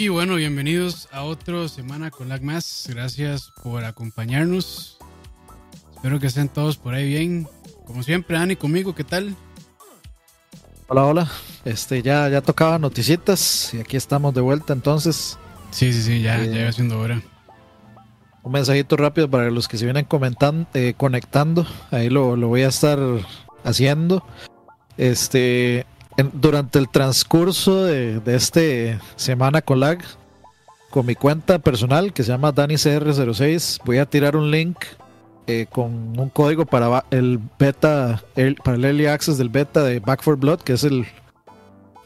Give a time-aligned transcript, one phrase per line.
[0.00, 2.86] Y bueno, bienvenidos a otra semana con Lag Más.
[2.88, 4.96] Gracias por acompañarnos.
[5.94, 7.46] Espero que estén todos por ahí bien.
[7.86, 9.36] Como siempre, Dani, conmigo, ¿qué tal?
[10.88, 11.30] Hola, hola.
[11.66, 15.38] Este, ya, ya tocaba noticitas y aquí estamos de vuelta entonces.
[15.70, 17.20] Sí, sí, sí, ya, ya haciendo hora.
[18.42, 21.66] Un mensajito rápido para los que se vienen comentando, eh, conectando.
[21.90, 22.98] Ahí lo, lo, voy a estar
[23.64, 24.24] haciendo.
[24.96, 25.84] Este,
[26.34, 29.98] durante el transcurso de, de este semana con lag,
[30.90, 34.76] con mi cuenta personal que se llama DaniCR06, voy a tirar un link
[35.46, 38.22] eh, con un código para el beta,
[38.62, 41.06] para el early access del beta de Back 4 Blood, que es el,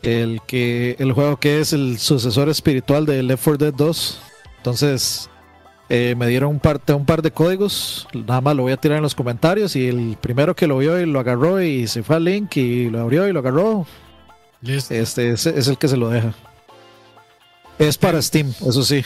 [0.03, 4.21] el, que, el juego que es el sucesor espiritual de Left 4 Dead 2.
[4.59, 5.29] Entonces,
[5.91, 8.97] eh, me dieron un par, un par de códigos, nada más lo voy a tirar
[8.97, 12.17] en los comentarios y el primero que lo vio y lo agarró y se fue
[12.17, 13.87] al link y lo abrió y lo agarró,
[14.73, 16.35] este es, el que se lo deja.
[17.79, 19.05] Es para Steam, eso sí.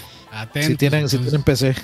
[0.61, 1.75] si tienen, si tienen PC.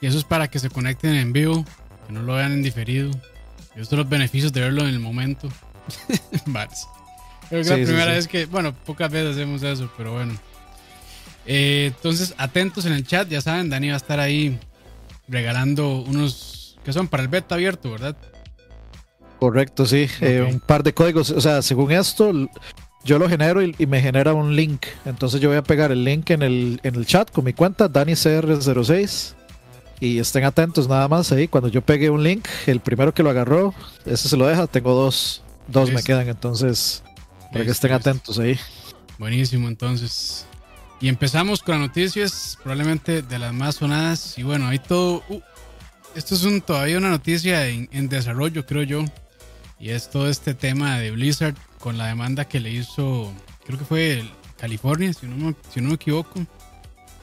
[0.00, 1.64] Y eso es para que se conecten en vivo,
[2.06, 3.10] que no lo vean en diferido.
[3.76, 5.48] Y estos son los beneficios de verlo en el momento.
[6.44, 6.68] Creo
[7.48, 10.34] que es la primera vez que, bueno, pocas veces hacemos eso, pero bueno.
[11.46, 14.58] Eh, entonces, atentos en el chat, ya saben, Dani va a estar ahí
[15.28, 18.16] regalando unos que son para el beta abierto, ¿verdad?
[19.38, 20.08] Correcto, sí.
[20.20, 21.30] Eh, un par de códigos.
[21.30, 22.32] O sea, según esto,
[23.04, 24.86] yo lo genero y, me genera un link.
[25.04, 27.88] Entonces yo voy a pegar el link en el, en el chat con mi cuenta,
[27.90, 29.34] DaniCR06.
[30.00, 31.46] Y estén atentos nada más ahí.
[31.46, 33.74] Cuando yo pegue un link, el primero que lo agarró,
[34.06, 34.66] ese se lo deja.
[34.66, 35.42] Tengo dos.
[35.68, 36.28] Dos me quedan.
[36.28, 37.02] Entonces,
[37.52, 38.58] para que estén atentos ahí.
[39.18, 40.46] Buenísimo, entonces.
[41.00, 44.38] Y empezamos con las noticias, probablemente de las más sonadas.
[44.38, 45.22] Y bueno, hay todo.
[45.28, 45.40] Uh,
[46.14, 49.04] esto es un, todavía una noticia en, en desarrollo, creo yo.
[49.78, 51.54] Y es todo este tema de Blizzard
[51.84, 53.30] con la demanda que le hizo,
[53.66, 54.24] creo que fue
[54.56, 56.46] California, si no, si no me equivoco.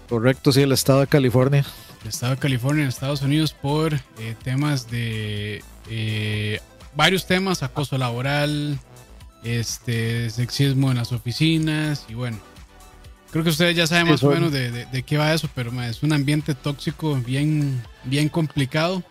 [0.07, 1.65] Correcto, sí, el estado de California
[2.03, 6.59] el estado de California en Estados Unidos por eh, temas de eh,
[6.95, 8.79] varios temas, acoso laboral,
[9.43, 12.37] este sexismo en las oficinas y bueno.
[13.31, 16.13] Creo que ustedes ya saben más o menos de, qué va eso, pero es un
[16.13, 19.03] ambiente tóxico bien, bien complicado.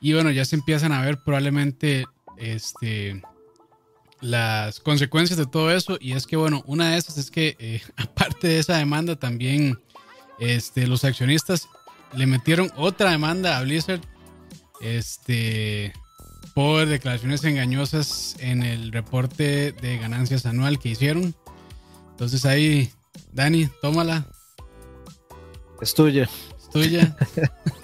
[0.00, 2.06] Y bueno, ya se empiezan a ver probablemente
[2.36, 3.20] este,
[4.20, 5.98] las consecuencias de todo eso.
[6.00, 9.78] Y es que, bueno, una de esas es que, eh, aparte de esa demanda, también
[10.38, 11.68] este, los accionistas
[12.14, 14.00] le metieron otra demanda a Blizzard
[14.80, 15.92] este,
[16.54, 21.34] por declaraciones engañosas en el reporte de ganancias anual que hicieron.
[22.10, 22.90] Entonces ahí,
[23.32, 24.26] Dani, tómala.
[25.80, 26.28] Es tuya.
[26.58, 27.16] Es tuya.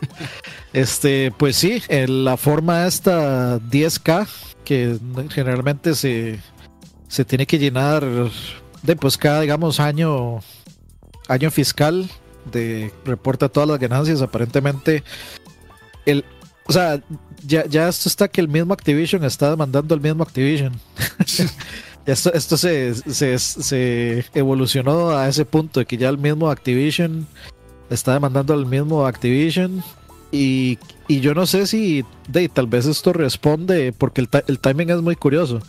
[0.72, 4.26] este, pues sí, en la forma esta 10K,
[4.64, 4.98] que
[5.30, 6.40] generalmente se,
[7.08, 8.04] se tiene que llenar
[8.82, 10.40] de pues cada, digamos, año,
[11.28, 12.08] año fiscal
[12.50, 14.20] de reporta todas las ganancias.
[14.22, 15.02] Aparentemente,
[16.06, 16.24] el,
[16.66, 17.00] o sea,
[17.46, 20.72] ya, ya esto está que el mismo Activision está demandando al mismo Activision.
[22.06, 22.94] esto esto se,
[23.38, 27.26] se, evolucionó a ese punto de que ya el mismo Activision
[27.90, 29.82] está demandando al mismo Activision.
[30.32, 30.78] Y,
[31.08, 35.02] y yo no sé si de, tal vez esto responde, porque el, el timing es
[35.02, 35.60] muy curioso.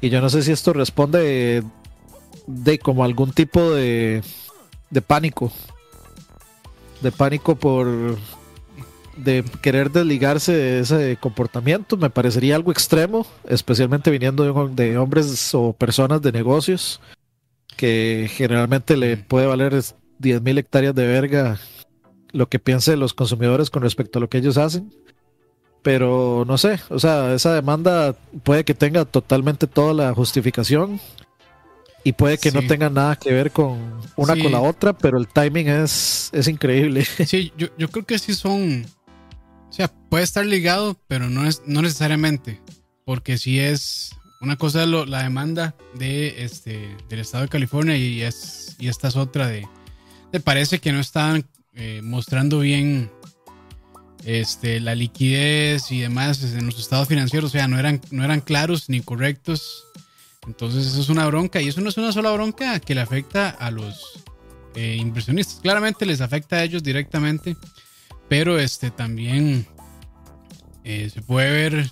[0.00, 1.62] Y yo no sé si esto responde
[2.46, 4.22] de como algún tipo de,
[4.90, 5.52] de pánico.
[7.02, 8.16] De pánico por
[9.16, 11.96] de querer desligarse de ese comportamiento.
[11.96, 17.00] Me parecería algo extremo, especialmente viniendo de, hombres o personas de negocios
[17.76, 21.60] que generalmente le puede valer 10.000 hectáreas de verga
[22.32, 24.92] lo que piensen los consumidores con respecto a lo que ellos hacen.
[25.82, 31.00] Pero no sé, o sea, esa demanda puede que tenga totalmente toda la justificación
[32.04, 35.28] y puede que no tenga nada que ver con una con la otra, pero el
[35.28, 37.06] timing es, es increíble.
[37.26, 38.86] Sí, yo, yo, creo que sí son.
[39.68, 42.60] O sea, puede estar ligado, pero no es no necesariamente.
[43.04, 44.10] Porque si es.
[44.40, 49.08] Una cosa es la demanda de este del estado de California y es y esta
[49.08, 49.66] es otra de.
[50.30, 51.44] Te parece que no están
[51.78, 53.10] eh, mostrando bien
[54.24, 57.50] este, la liquidez y demás en los estados financieros.
[57.50, 59.88] O sea, no eran, no eran claros ni correctos
[60.48, 63.50] entonces eso es una bronca y eso no es una sola bronca que le afecta
[63.50, 64.24] a los
[64.74, 65.60] eh, inversionistas.
[65.60, 67.54] Claramente les afecta a ellos directamente,
[68.28, 69.66] pero este también
[70.84, 71.90] eh, se puede ver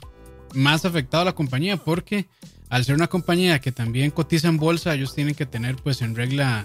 [0.55, 2.29] más afectado a la compañía porque
[2.71, 6.17] al ser una compañía que también cotiza en bolsa, ellos tienen que tener pues en
[6.17, 6.65] regla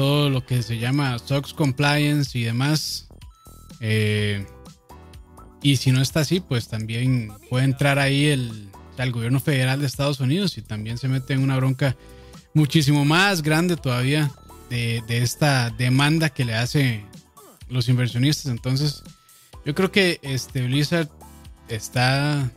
[0.00, 3.06] todo lo que se llama SOX compliance y demás.
[3.80, 4.46] Eh,
[5.60, 9.86] y si no está así, pues también puede entrar ahí el, al gobierno federal de
[9.86, 11.98] Estados Unidos y también se mete en una bronca
[12.54, 14.32] muchísimo más grande todavía
[14.70, 17.04] de, esta demanda que le hace
[17.68, 18.50] los inversionistas.
[18.50, 19.02] Entonces,
[19.66, 21.10] yo creo que este Blizzard
[21.68, 22.50] está.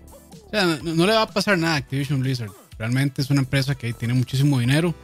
[0.47, 2.51] O sea, no, le va a pasar nada a Activision Blizzard.
[2.77, 4.95] Realmente es una empresa que tiene muchísimo dinero,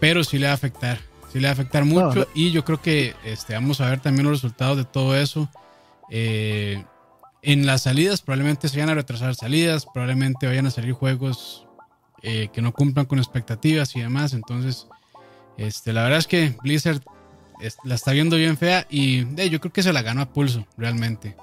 [0.00, 0.98] pero sí le va a afectar.
[1.36, 2.26] Sí le va a afectar mucho.
[2.34, 5.50] Y yo creo que este, vamos a ver también los resultados de todo eso.
[6.08, 6.82] Eh,
[7.42, 11.66] en las salidas, probablemente se vayan a retrasar salidas, probablemente vayan a salir juegos
[12.22, 14.32] eh, que no cumplan con expectativas y demás.
[14.32, 14.86] Entonces,
[15.58, 17.02] este, la verdad es que Blizzard
[17.84, 21.36] la está viendo bien fea y yo creo que se la ganó a pulso, realmente.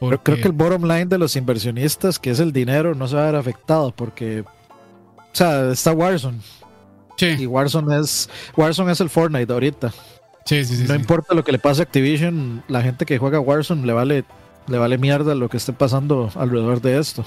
[0.00, 3.16] Pero creo que el bottom line de los inversionistas, que es el dinero, no se
[3.16, 6.40] va a ver afectado porque, o sea, está Warzone.
[7.20, 7.36] Sí.
[7.38, 9.92] Y Warzone es, Warzone es el Fortnite ahorita.
[10.46, 10.84] Sí, sí, sí.
[10.88, 14.24] No importa lo que le pase a Activision, la gente que juega Warzone le vale,
[14.68, 17.26] le vale mierda lo que esté pasando alrededor de esto.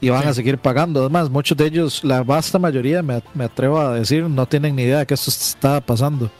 [0.00, 1.00] Y van a seguir pagando.
[1.00, 4.84] Además, muchos de ellos, la vasta mayoría, me, me atrevo a decir, no tienen ni
[4.84, 6.30] idea de que esto está pasando.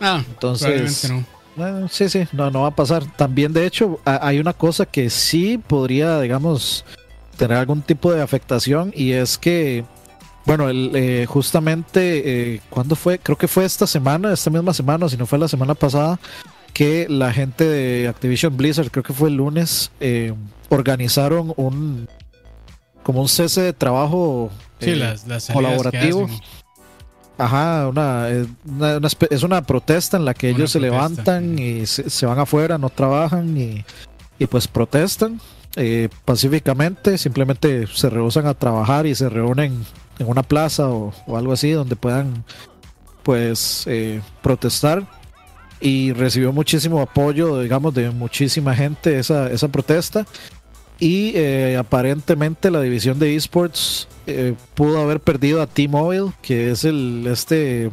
[0.00, 1.12] Ah, entonces.
[1.56, 1.88] No.
[1.90, 3.04] sí, sí, no, no va a pasar.
[3.16, 6.86] También, de hecho, hay una cosa que sí podría, digamos,
[7.36, 9.84] tener algún tipo de afectación y es que,
[10.46, 13.18] bueno, el, eh, justamente, eh, ¿cuándo fue?
[13.18, 16.18] Creo que fue esta semana, esta misma semana, si no fue la semana pasada,
[16.74, 20.34] que la gente de Activision Blizzard, creo que fue el lunes, eh,
[20.68, 22.08] organizaron un
[23.02, 24.50] como un cese de trabajo
[25.52, 26.28] colaborativo.
[27.36, 32.78] Ajá, una, es una protesta en la que ellos se levantan y se, van afuera,
[32.78, 33.84] no trabajan y,
[34.46, 35.40] pues protestan
[35.76, 39.84] eh, pacíficamente, simplemente se rehusan a trabajar y se reúnen
[40.18, 42.44] en una plaza o, algo así donde puedan
[43.22, 45.06] pues eh, protestar.
[45.80, 50.24] Y recibió muchísimo apoyo, digamos, de muchísima gente esa, esa protesta.
[50.98, 56.84] Y eh, aparentemente la división de esports eh, pudo haber perdido a T-Mobile, que es
[56.84, 57.90] el este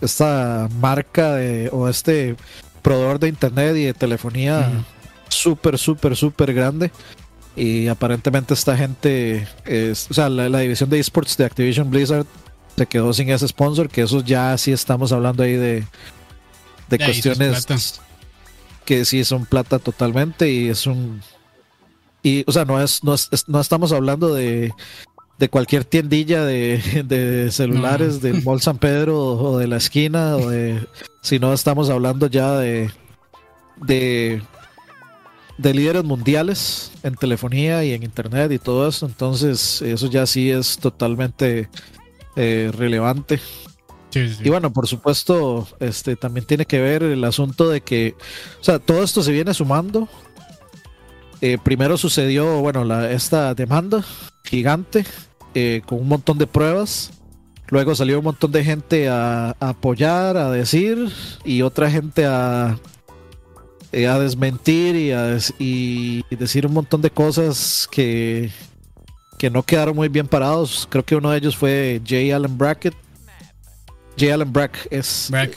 [0.00, 2.36] esta marca de, o este
[2.82, 4.84] proveedor de internet y de telefonía
[5.28, 6.90] súper, súper, súper grande.
[7.56, 12.26] Y aparentemente esta gente, es, o sea, la, división de esports de Activision Blizzard
[12.76, 15.84] se quedó sin ese sponsor, que eso ya sí estamos hablando ahí de,
[16.88, 17.66] de cuestiones
[18.84, 21.20] que sí son plata totalmente y es un
[22.26, 23.14] y, o sea, no es, no,
[23.46, 24.72] no estamos hablando de,
[25.38, 30.50] de cualquier tiendilla de, de celulares del Mall San Pedro o de la esquina, o
[30.50, 30.84] de,
[31.22, 32.90] sino estamos hablando ya de,
[33.76, 34.42] de,
[35.58, 39.06] de líderes mundiales en telefonía y en internet y todo eso.
[39.06, 41.68] Entonces, eso ya sí es totalmente
[42.36, 43.40] eh, relevante.
[44.14, 48.14] Y bueno, por supuesto, este también tiene que ver el asunto de que,
[48.60, 50.08] o sea, todo esto se viene sumando
[51.40, 54.02] eh, primero sucedió, bueno, la, esta demanda
[54.44, 55.04] gigante
[55.54, 57.10] eh, con un montón de pruebas.
[57.68, 61.10] Luego salió un montón de gente a, apoyar, a decir,
[61.44, 62.78] y otra gente a,
[63.96, 68.50] eh, a desmentir y, a y decir un montón de cosas que,
[69.38, 70.86] que no quedaron muy bien parados.
[70.90, 72.36] Creo que uno de ellos fue J.
[72.36, 72.94] Allen Brackett.
[74.18, 74.34] J.
[74.34, 75.28] Allen Brack es.
[75.30, 75.56] Brack,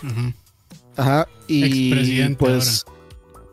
[0.95, 1.27] Ajá.
[1.47, 2.85] Y pues.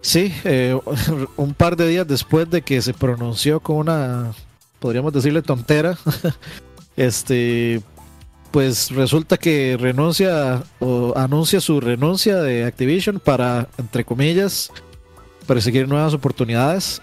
[0.02, 0.78] Sí, eh,
[1.36, 4.34] un par de días después de que se pronunció con una,
[4.78, 5.98] podríamos decirle tontera,
[6.96, 7.80] este,
[8.56, 14.72] pues resulta que renuncia o anuncia su renuncia de Activision para, entre comillas,
[15.46, 17.02] perseguir nuevas oportunidades.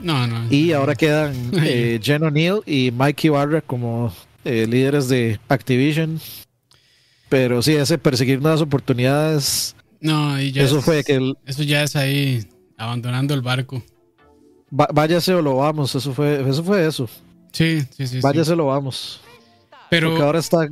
[0.00, 0.52] No, no.
[0.52, 4.12] Y ahora quedan eh, Jen O'Neill y Mikey Barra como
[4.44, 6.18] eh, líderes de Activision.
[7.28, 11.94] Pero sí, ese perseguir nuevas oportunidades no, y ya eso fue que eso ya es
[11.94, 12.44] ahí
[12.76, 13.80] abandonando el barco.
[14.70, 17.08] váyase o lo vamos, eso fue eso fue eso.
[17.52, 18.18] Sí, sí, sí.
[18.20, 19.20] Váyase lo vamos.
[19.94, 20.68] Pero Porque ahora está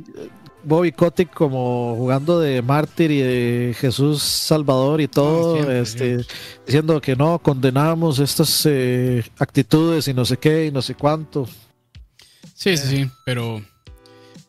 [0.65, 6.25] Bobby Kotick como jugando de mártir y de Jesús Salvador y todo, este,
[6.65, 11.47] diciendo que no condenamos estas eh, actitudes y no sé qué y no sé cuánto.
[12.53, 13.61] Sí, sí, sí, pero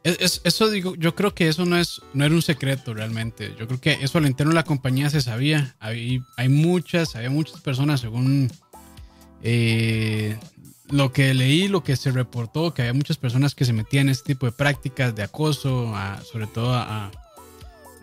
[0.03, 3.55] eso digo, yo creo que eso no es, no era un secreto realmente.
[3.57, 5.77] Yo creo que eso al interno de la compañía se sabía.
[5.79, 8.51] Hay, hay muchas, había muchas personas según
[9.47, 10.37] eh,
[10.91, 14.13] lo que leí, lo que se reportó, que había muchas personas que se metían en
[14.13, 15.95] este tipo de prácticas de acoso,
[16.31, 17.11] sobre todo a,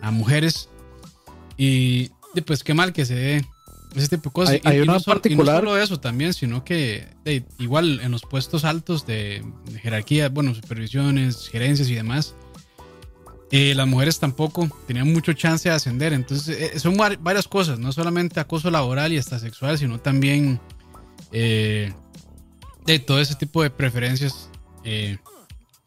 [0.00, 0.68] a, mujeres.
[1.56, 2.10] Y
[2.46, 3.46] pues qué mal que se dé
[3.94, 4.60] ese tipo de cosas.
[4.64, 5.62] Hay, y, una particular.
[5.62, 7.06] no solo eso también, sino que
[7.58, 9.44] igual en los puestos altos de,
[9.80, 12.34] jerarquía, bueno, supervisiones, gerencias y demás,
[13.50, 16.12] eh, las mujeres tampoco tenían mucho chance de ascender.
[16.14, 20.58] Entonces, eh, son varias cosas, no solamente acoso laboral y hasta sexual, sino también
[21.32, 21.92] eh,
[22.86, 24.48] de todo ese tipo de preferencias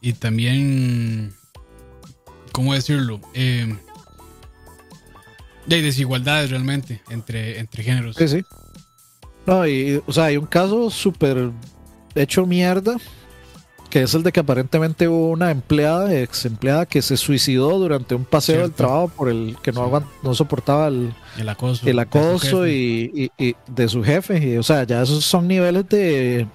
[0.02, 1.34] y también,
[2.52, 3.20] ¿cómo decirlo?
[5.68, 8.16] Y hay desigualdades realmente entre, entre géneros.
[8.16, 8.44] Sí, sí.
[9.46, 11.52] No, y, o sea, hay un caso súper
[12.16, 12.98] hecho mierda,
[13.90, 18.16] que es el de que aparentemente hubo una empleada, ex empleada, que se suicidó durante
[18.16, 22.68] un paseo del trabajo por el que no, no soportaba el, el acoso, el acoso
[22.68, 24.54] y, y, de su jefe.
[24.54, 26.48] Y, o sea, ya esos son niveles de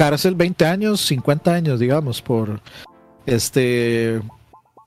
[0.00, 2.62] cárcel 20 años, 50 años, digamos, por
[3.26, 4.22] este,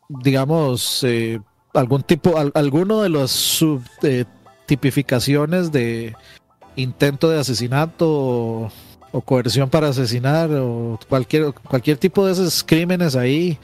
[0.09, 1.39] digamos, eh,
[1.71, 6.15] algún tipo, alguno de las subtipificaciones de
[6.75, 8.71] intento de asesinato
[9.11, 13.59] o, coerción para asesinar o cualquier, cualquier tipo de esos crímenes ahí.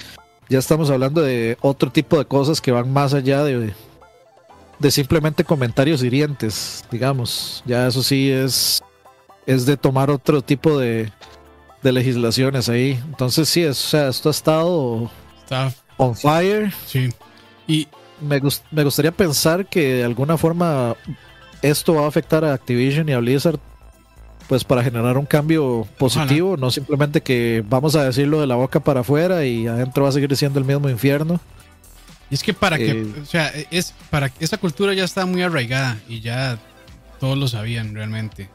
[0.49, 3.73] Ya estamos hablando de otro tipo de cosas que van más allá de,
[4.77, 7.63] de simplemente comentarios hirientes, digamos.
[7.65, 8.83] Ya eso sí es,
[9.47, 11.11] es de tomar otro tipo de,
[11.81, 12.99] de legislaciones ahí.
[13.05, 15.11] Entonces sí, o sea, esto ha estado
[15.43, 15.73] Está.
[15.97, 16.73] on fire.
[16.85, 17.09] Sí.
[17.67, 17.87] Y
[18.21, 20.95] me, me gustaría pensar que de alguna forma
[21.61, 23.59] esto va a afectar a Activision y a Blizzard
[24.49, 28.79] pues para generar un cambio positivo, no simplemente que vamos a decirlo de la boca
[28.79, 31.39] para afuera y adentro va a seguir siendo el mismo infierno.
[32.31, 35.43] Y es que para que, eh, o sea, es para esa cultura ya está muy
[35.43, 36.57] arraigada y ya
[37.19, 38.49] todos lo sabían realmente.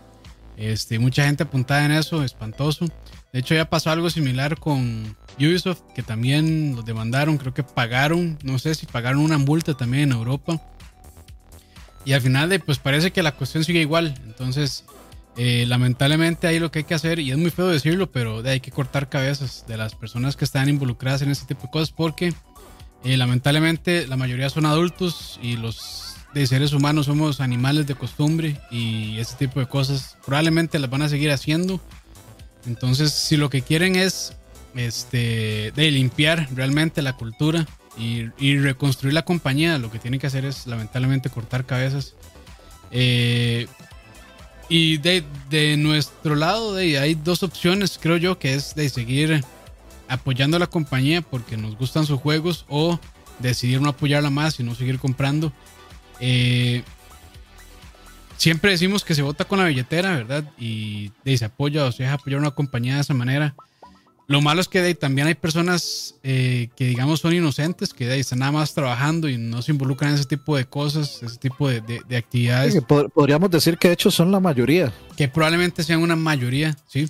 [0.56, 2.86] Este, mucha gente apuntada en eso, espantoso.
[3.34, 8.38] De hecho, ya pasó algo similar con Ubisoft, que también los demandaron, creo que pagaron,
[8.42, 10.62] no sé si pagaron una multa también en Europa
[12.04, 14.14] y al final, pues parece que la cuestión sigue igual.
[14.26, 14.84] Entonces,
[15.36, 18.60] eh, lamentablemente ahí lo que hay que hacer, y es muy feo decirlo, pero hay
[18.60, 22.34] que cortar cabezas de las personas que están involucradas en este tipo de cosas porque
[23.04, 28.60] eh, lamentablemente la mayoría son adultos y los de seres humanos somos animales de costumbre
[28.70, 31.80] y ese tipo de cosas probablemente las van a seguir haciendo.
[32.66, 34.34] Entonces, si lo que quieren es
[34.74, 37.66] este, de limpiar realmente la cultura
[37.96, 42.14] y, reconstruir la compañía, lo que tiene que hacer es lamentablemente cortar cabezas.
[42.90, 43.66] Eh,
[44.68, 49.44] y de, de, nuestro lado de, hay dos opciones, creo yo, que es de seguir
[50.08, 52.98] apoyando a la compañía porque nos gustan sus juegos o
[53.38, 55.52] decidir no apoyarla más y no seguir comprando.
[56.20, 56.82] Eh,
[58.36, 60.44] siempre decimos que se vota con la billetera, ¿verdad?
[60.58, 63.54] Y, y se apoya o se deja apoyar una compañía de esa manera.
[64.26, 68.52] Lo malo es que también hay personas eh, que, digamos, son inocentes, que están nada
[68.52, 72.82] más trabajando y no se involucran en ese tipo de cosas, ese tipo de, actividades.
[73.14, 74.92] podríamos decir que de hecho son la mayoría.
[75.16, 77.08] Que probablemente sean una mayoría, sí.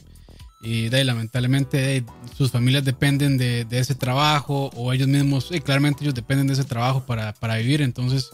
[0.60, 2.04] Y de, lamentablemente
[2.36, 7.04] sus familias dependen de, ese trabajo o ellos mismos, claramente ellos dependen de ese trabajo
[7.06, 7.80] para, para vivir.
[7.80, 8.30] Entonces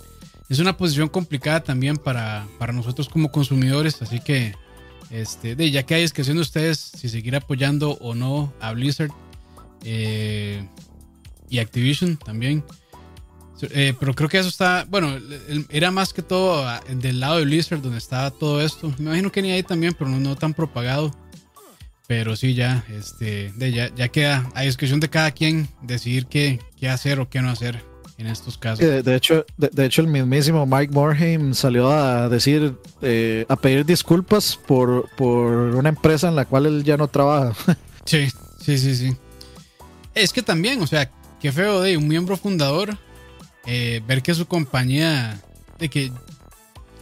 [0.51, 4.03] es una posición complicada también para, para nosotros como consumidores.
[4.03, 4.53] Así que
[5.09, 9.13] este, de, ya que hay discreción de ustedes si seguir apoyando o no a Blizzard
[9.85, 10.67] eh,
[11.49, 12.65] y Activision también.
[13.63, 15.19] Eh, pero creo que eso está, bueno,
[15.69, 18.93] era más que todo ah, del lado de Blizzard donde estaba todo esto.
[18.99, 21.15] Me imagino que ni ahí también, pero no, tan propagado.
[22.09, 26.59] Pero sí, ya, este, de, ya, ya queda a discreción de cada quien decidir qué,
[26.77, 27.90] qué hacer o qué no hacer
[28.21, 28.79] en estos casos.
[28.79, 34.59] De, hecho, de, hecho, el mismísimo Mike Morhaime salió a decir, eh, a pedir disculpas
[34.67, 37.77] por, por una empresa en la cual él ya no trabaja.
[38.07, 38.29] Sí,
[38.61, 39.17] sí, sí, sí.
[40.15, 41.09] Es que también, o sea,
[41.41, 42.97] qué feo de un miembro fundador
[43.67, 45.41] eh, ver que su compañía,
[45.79, 46.11] de que,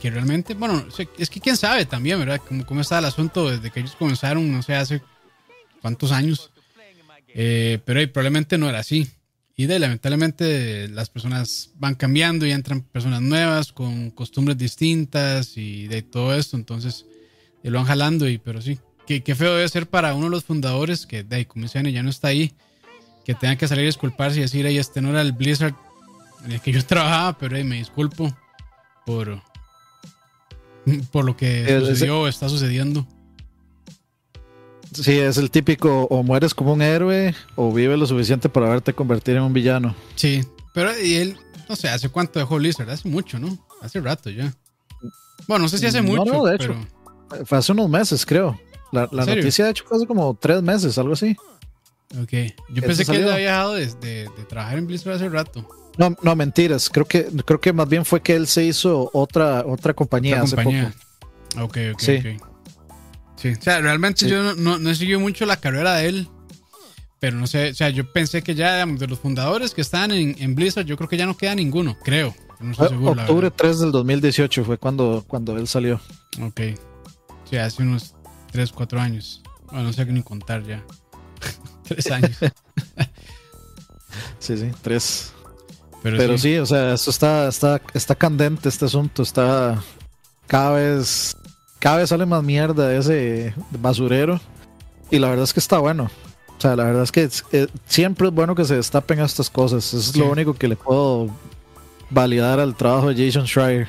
[0.02, 0.84] que realmente, bueno,
[1.16, 2.42] es que quién sabe también, ¿verdad?
[2.46, 5.00] Cómo, cómo está el asunto desde que ellos comenzaron, no sé, hace
[5.80, 6.50] cuántos años.
[7.28, 9.08] Eh, pero probablemente no era así.
[9.60, 15.88] Y de lamentablemente las personas van cambiando y entran personas nuevas con costumbres distintas y
[15.88, 16.56] de todo esto.
[16.56, 17.06] Entonces
[17.64, 18.28] lo van jalando.
[18.28, 21.44] Y, pero sí, qué, feo debe ser para uno de los fundadores que de ahí,
[21.44, 22.52] como ya no está ahí,
[23.24, 25.74] que tenga que salir a disculparse y decir, ahí este no era el Blizzard
[26.44, 28.32] en el que yo trabajaba, pero me disculpo
[29.04, 29.42] por,
[31.10, 33.08] por lo que sucedió o está sucediendo.
[34.94, 38.92] Sí, es el típico o mueres como un héroe o vive lo suficiente para verte
[38.92, 39.94] convertir en un villano.
[40.16, 40.42] Sí,
[40.72, 41.36] pero y él,
[41.68, 42.90] no sé, ¿hace cuánto dejó Blizzard?
[42.90, 43.58] Hace mucho, ¿no?
[43.82, 44.52] Hace rato ya.
[45.46, 46.24] Bueno, no sé si hace mucho.
[46.24, 46.74] No, de hecho,
[47.44, 48.58] fue hace unos meses, creo.
[48.92, 51.36] La, noticia, de hecho, fue hace como tres meses, algo así.
[52.22, 52.32] Ok,
[52.70, 55.68] yo pensé que él había dejado de, trabajar en Blizzard hace rato.
[55.98, 56.88] No, no, mentiras.
[56.88, 60.56] Creo que, creo que más bien fue que él se hizo otra, otra compañía hace
[60.56, 60.70] poco.
[61.60, 62.47] Ok, ok, ok.
[63.40, 66.28] Sí, o sea, realmente yo no, no, he seguido mucho la carrera de él.
[67.20, 70.54] Pero no sé, o sea, yo pensé que ya de los fundadores que están en,
[70.54, 72.34] Blizzard, yo creo que ya no queda ninguno, creo.
[72.60, 76.00] No estoy seguro, Octubre 3 del 2018 fue cuando, cuando él salió.
[76.40, 76.60] Ok.
[77.50, 78.14] Sí, hace unos
[78.52, 79.42] 3, 4 años.
[79.66, 80.84] Bueno, no sé qué ni contar ya.
[81.88, 82.38] 3 años.
[84.38, 85.32] sí, sí, 3.
[86.02, 86.56] Pero, sí.
[86.58, 89.82] o sea, esto está, está, está candente este asunto, está
[90.46, 91.36] cada vez,
[91.78, 94.40] cada vez sale más mierda de ese basurero.
[95.10, 96.10] Y la verdad es que está bueno.
[96.56, 99.86] O sea, la verdad es que eh, siempre es bueno que se destapen estas cosas.
[99.86, 101.28] Eso es lo único que le puedo
[102.10, 103.88] validar al trabajo de Jason Schreier.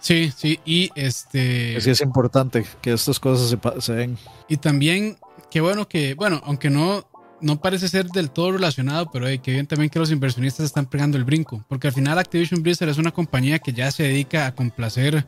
[0.00, 1.80] Sí, sí, y este...
[1.80, 4.18] Sí es importante que estas cosas se, se den.
[4.48, 5.18] Y también,
[5.50, 7.04] qué bueno que, bueno, aunque no,
[7.40, 10.86] no parece ser del todo relacionado, pero hay que bien también que los inversionistas están
[10.86, 14.46] pegando el brinco, porque al final Activision Blizzard es una compañía que ya se dedica
[14.46, 15.24] a complacer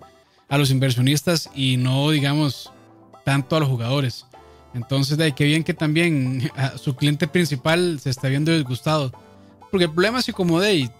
[0.51, 2.71] a los inversionistas y no, digamos,
[3.25, 4.27] tanto a los jugadores.
[4.75, 9.13] Entonces, de ahí que bien que también a su cliente principal se está viendo disgustado.
[9.71, 10.91] Porque el problema es que como de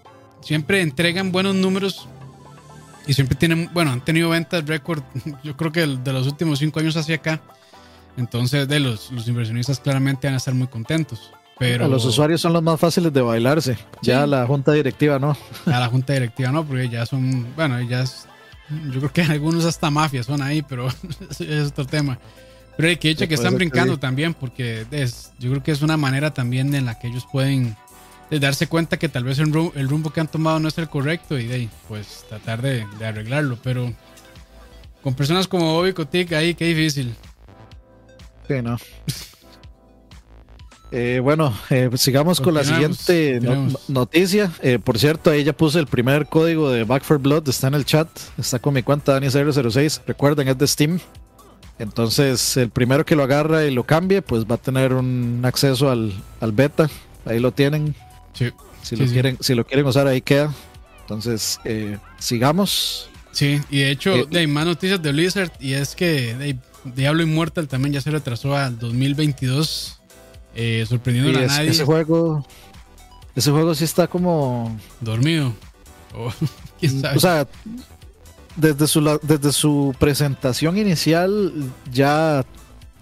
[0.41, 2.09] siempre entregan buenos números
[3.07, 5.03] y siempre tienen, bueno, han tenido ventas récord,
[5.45, 7.41] yo creo que de los últimos cinco años hacia acá.
[8.17, 11.33] Entonces, de los, los inversionistas claramente van a estar muy contentos.
[11.59, 13.77] Pero los usuarios son los más fáciles de bailarse.
[14.01, 15.37] Ya la junta directiva no.
[15.67, 18.27] A la junta directiva no, porque ya son, bueno, ya es,
[18.91, 20.89] yo creo que algunos hasta mafias son ahí, pero
[21.39, 22.19] es otro tema.
[22.77, 25.99] Pero hay que hecho que están brincando también, porque es, yo creo que es una
[25.99, 27.77] manera también en la que ellos pueden
[28.31, 30.89] darse cuenta que tal vez el rumbo, el rumbo, que han tomado no es el
[30.89, 33.59] correcto y de ahí, pues tratar de, de arreglarlo.
[33.63, 33.93] Pero
[35.03, 37.15] con personas como Bobby Kotick ahí, qué difícil.
[38.49, 38.79] Sí, no.
[40.93, 43.41] Eh, bueno, eh, sigamos con la siguiente
[43.89, 44.51] noticia.
[44.63, 47.75] Eh, por cierto, ahí ya puse el primer código de Back for Blood, está en
[47.75, 50.03] el chat, está con mi cuenta Dani006.
[50.07, 50.99] Recuerden, es de Steam.
[51.79, 55.91] Entonces, el primero que lo agarra y lo cambie, pues va a tener un acceso
[55.91, 56.13] al,
[56.53, 56.91] beta.
[57.25, 57.95] Ahí lo tienen.
[58.83, 60.53] Si, lo Quieren, si lo quieren usar, ahí queda.
[61.03, 61.59] Entonces,
[62.19, 63.09] sigamos.
[63.33, 67.93] Sí, y de hecho, hay más noticias de Blizzard y es que Diablo Immortal también
[67.93, 70.00] ya se retrasó al 2022,
[70.55, 71.71] eh, sorprendiendo a nadie.
[71.71, 72.47] Ese juego,
[73.35, 75.53] ese juego sí está como dormido.
[76.15, 76.33] O
[77.21, 77.47] sea,
[78.57, 81.53] desde su, desde su presentación inicial
[81.93, 82.45] ya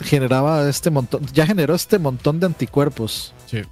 [0.01, 3.33] generaba este montón, ya generó este montón de anticuerpos.
[3.47, 3.63] Sí.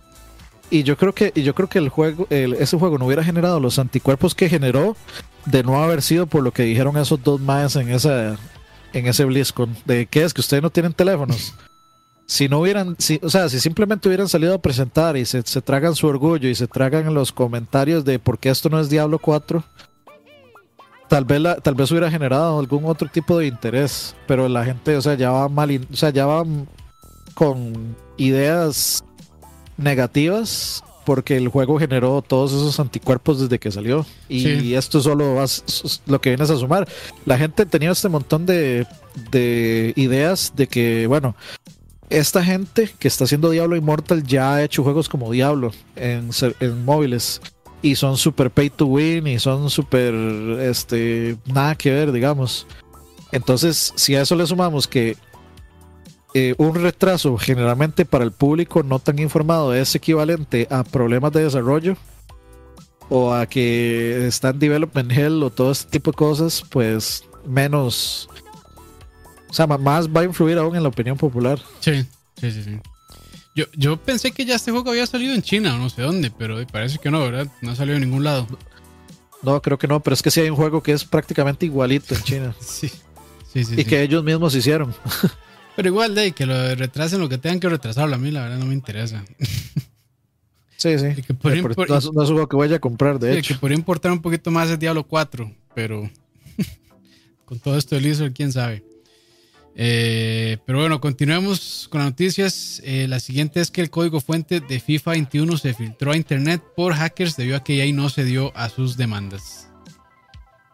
[0.71, 3.61] Y yo creo que, y yo creo que el juego, ese juego no hubiera generado
[3.61, 4.97] los anticuerpos que generó
[5.45, 8.37] de no haber sido por lo que dijeron esos dos más en esa,
[8.93, 11.55] en ese BlizzCon de qué es que ustedes no tienen teléfonos.
[12.27, 15.95] Si no hubieran, si, o sea, si simplemente hubieran salido a presentar y se, tragan
[15.95, 19.62] su orgullo y se tragan los comentarios de por qué esto no es Diablo 4,
[21.09, 24.17] tal vez, la, tal vez hubiera generado algún otro tipo de interés.
[24.27, 26.45] Pero la gente, o sea, ya va mal, o sea, ya va
[27.35, 29.05] con ideas
[29.77, 34.05] negativas porque el juego generó todos esos anticuerpos desde que salió.
[34.29, 36.89] Y esto solo es lo que vienes a sumar.
[37.25, 38.85] La gente tenía este montón de,
[39.95, 41.37] ideas de que, bueno,
[42.11, 46.31] esta gente que está haciendo Diablo Immortal ya ha hecho juegos como Diablo en,
[46.85, 47.40] móviles.
[47.83, 50.14] Y son super pay to win y son super,
[50.61, 52.66] este, nada que ver, digamos.
[53.33, 55.16] Entonces, si a eso le sumamos que
[56.35, 61.45] eh, un retraso generalmente para el público no tan informado es equivalente a problemas de
[61.45, 61.97] desarrollo
[63.09, 68.29] o a que está en development hell o todo este tipo de cosas, pues menos,
[69.57, 71.61] sea, más va a influir aún en la opinión popular.
[71.81, 72.05] Sí,
[72.40, 72.79] sí, sí, sí.
[73.55, 76.31] Yo, yo pensé que ya este juego había salido en China o no sé dónde,
[76.31, 77.49] pero parece que no, ¿verdad?
[77.62, 78.47] No ha salido en ningún lado.
[79.42, 82.14] No, creo que no, pero es que sí hay un juego que es prácticamente igualito
[82.14, 82.57] en China.
[82.61, 82.90] sí.
[83.53, 84.95] Sí, sí, y que ellos mismos hicieron.
[85.77, 88.59] Pero igual, de que lo retrasen lo que tengan que retrasarlo, a mí la verdad
[88.59, 89.25] no me interesa.
[90.79, 91.23] Sí, sí.
[91.23, 91.53] Que por
[91.88, 93.55] no, es algo que vaya a comprar, de hecho.
[93.55, 96.09] Que podría importar un poquito más el Diablo 4, pero
[97.47, 98.85] con todo esto del ISO, quién sabe.
[99.79, 102.81] Eh, pero bueno, continuemos con las noticias.
[102.85, 106.62] Eh, la siguiente es que el código fuente de FIFA 21 se filtró a internet
[106.75, 109.69] por hackers debido a que EA no se dio a sus demandas.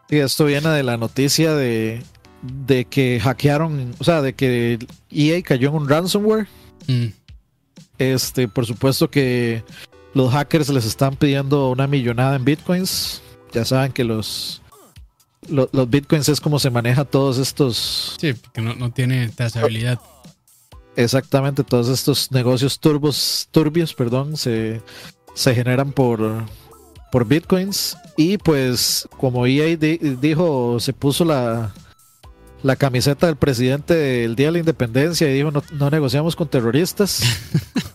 [0.09, 2.01] Sí, esto viene de la noticia de
[2.43, 6.47] de que hackearon, o sea, de que EA cayó en un ransomware.
[6.87, 7.07] Mm.
[7.97, 9.63] Este, por supuesto que
[10.13, 13.21] los hackers les están pidiendo una millonada en bitcoins.
[13.53, 14.61] Ya saben que los,
[15.49, 18.15] los, bitcoins es como se maneja todos estos.
[18.19, 19.99] Sí, porque no, no tiene trazabilidad.
[20.95, 24.81] Exactamente, todos estos negocios turbos, turbios, perdón, se,
[25.33, 26.45] se generan por,
[27.11, 27.97] por bitcoins.
[28.15, 31.73] Y pues, como EA dijo, se puso la,
[32.63, 37.21] la camiseta del presidente del Día de la Independencia y dijo no, negociamos con terroristas.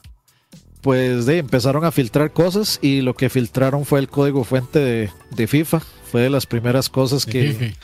[0.83, 5.47] pues de, empezaron a filtrar cosas y lo que filtraron fue el código fuente de,
[5.47, 5.83] FIFA.
[6.11, 7.75] Fue de las primeras cosas que...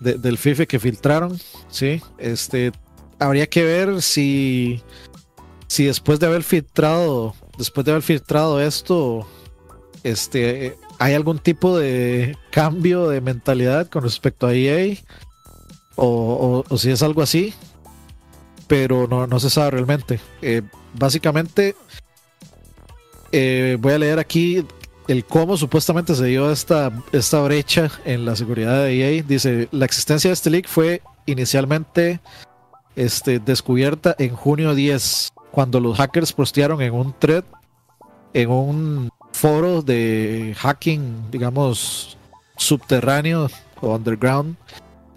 [0.00, 1.38] del FIFA que filtraron.
[1.68, 2.72] Sí, este...
[3.18, 4.82] Habría que ver si...
[5.68, 7.34] Si después de haber filtrado...
[7.58, 9.26] Después de haber filtrado esto...
[10.02, 14.96] este, ¿hay algún tipo de cambio de mentalidad con respecto a EA?
[15.96, 17.54] O, si es algo así,
[18.66, 20.20] pero no, no se sabe realmente.
[20.42, 20.62] Eh,
[20.92, 21.74] básicamente,
[23.32, 24.64] eh, voy a leer aquí
[25.08, 29.22] el cómo supuestamente se dio esta, esta brecha en la seguridad de EA.
[29.22, 32.20] Dice, la existencia de este leak fue inicialmente
[32.96, 37.44] este, descubierta en junio 10, cuando los hackers postearon en un thread,
[38.32, 42.16] en un foro de hacking, digamos,
[42.56, 43.48] subterráneo
[43.80, 44.56] o underground,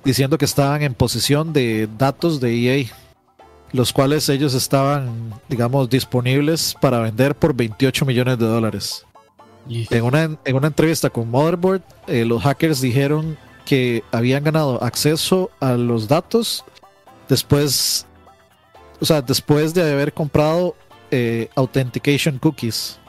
[0.04, 2.86] diciendo que estaban en posesión de datos de EA,
[3.72, 9.06] los cuales ellos estaban, digamos, disponibles para vender por 28 millones de dólares.
[9.68, 15.52] En una, en una entrevista con Motherboard, eh, los hackers dijeron que habían ganado acceso
[15.60, 16.66] a los datos
[17.28, 18.08] después,
[19.00, 20.76] o sea, después de haber comprado
[21.12, 23.00] eh, authentication cookies.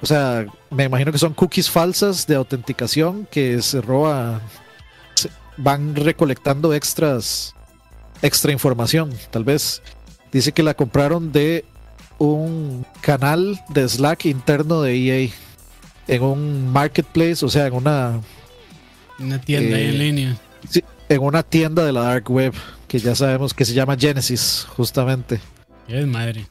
[0.00, 4.40] O sea, me imagino que son cookies falsas de autenticación que se roba,
[5.56, 7.54] van recolectando extras,
[8.22, 9.82] extra información, tal vez.
[10.32, 11.64] Dice que la compraron de
[12.18, 15.30] un canal de Slack interno de EA
[16.08, 18.20] en un marketplace, o sea, en una...
[19.18, 20.36] Una tienda en eh, línea.
[20.68, 22.54] Sí, en una tienda de la dark web,
[22.88, 25.40] que ya sabemos que se llama Genesis, justamente.
[25.88, 26.46] Es madre.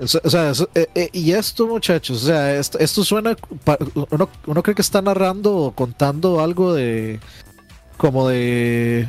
[0.00, 3.36] O sea, eh, eh, y esto, muchachos, o sea, esto, esto suena.
[4.10, 7.18] Uno, uno, cree que está narrando o contando algo de.
[7.96, 9.08] como de.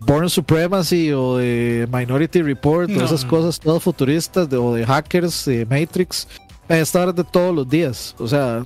[0.00, 5.46] Born Supremacy o de Minority Report o esas cosas todas futuristas de, o de hackers
[5.46, 6.28] de Matrix.
[6.68, 8.14] Esta de todos los días.
[8.18, 8.64] O sea,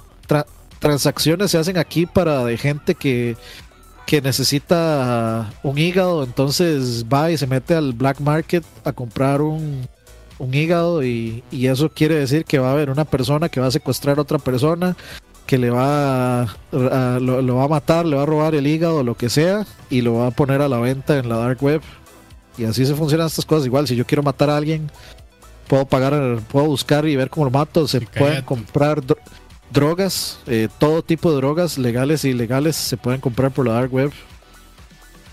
[0.78, 3.36] transacciones se hacen aquí para de gente que,
[4.06, 9.88] que necesita un hígado, entonces va y se mete al black market a comprar un,
[10.38, 13.70] un hígado y, eso quiere decir que va a haber una persona que va a
[13.70, 14.96] secuestrar a otra persona,
[15.46, 19.16] que le va a, lo, va a matar, le va a robar el hígado, lo
[19.16, 21.82] que sea, y lo va a poner a la venta en la dark web.
[22.56, 23.66] Y así se funcionan estas cosas.
[23.66, 24.90] Igual, si yo quiero matar a alguien,
[25.68, 27.86] puedo pagar, puedo buscar y ver cómo lo mato.
[27.86, 29.02] Se pueden comprar
[29.70, 33.92] drogas, eh, todo tipo de drogas, legales e ilegales, se pueden comprar por la dark
[33.92, 34.12] web.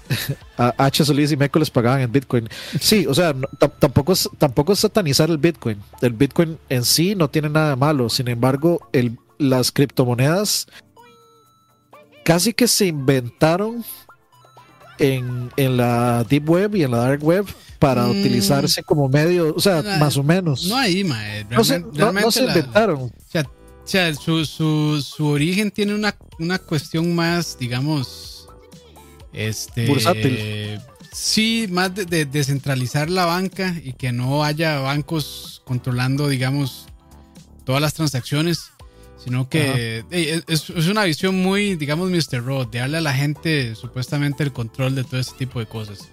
[0.57, 1.05] H.
[1.05, 2.47] Solís y Meco les pagaban en Bitcoin.
[2.79, 3.33] Sí, o sea,
[3.79, 5.79] tampoco, es, tampoco es satanizar el Bitcoin.
[6.01, 8.09] El Bitcoin en sí no tiene nada de malo.
[8.09, 10.67] Sin embargo, el, las criptomonedas
[12.23, 13.83] casi que se inventaron
[14.99, 17.45] en, la Deep Web y en la Dark Web
[17.79, 18.11] para mm.
[18.11, 20.65] utilizarse como medio, o sea, más o menos.
[20.65, 21.03] No ahí,
[21.49, 23.01] no, se, inventaron.
[23.03, 23.45] o sea,
[23.85, 28.47] su, su, su, origen tiene una, una cuestión más, digamos,
[29.33, 29.87] este,
[31.15, 36.87] Sí, más de, descentralizar la banca y que no haya bancos controlando, digamos,
[37.63, 38.71] todas las transacciones,
[39.23, 42.43] sino que es, una visión muy, digamos, Mr.
[42.43, 46.09] Rod, de darle a la gente supuestamente el control de todo este tipo de cosas.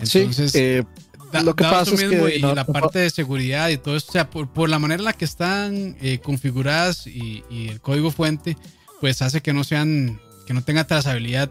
[0.00, 0.84] Entonces, eh,
[1.32, 4.30] lo que pasa es que y la parte de seguridad y todo esto, o sea,
[4.30, 8.56] por, la manera en la que están eh, configuradas y, y, el código fuente,
[9.00, 11.50] pues hace que no sean, que no tenga trazabilidad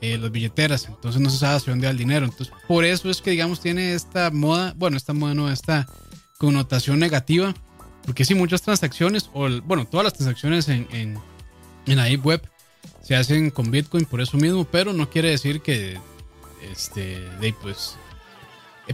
[0.00, 2.24] eh, las billeteras, entonces no se sabe hacia dónde va el dinero.
[2.24, 5.88] Entonces, por eso es que, digamos, tiene esta moda, bueno, esta moda no, esta
[6.38, 7.52] connotación negativa,
[8.04, 11.18] porque si muchas transacciones, o bueno, todas las transacciones en, en,
[11.86, 12.48] en la web
[13.02, 15.98] se hacen con Bitcoin por eso mismo, pero no quiere decir que,
[16.70, 17.96] este, de, pues,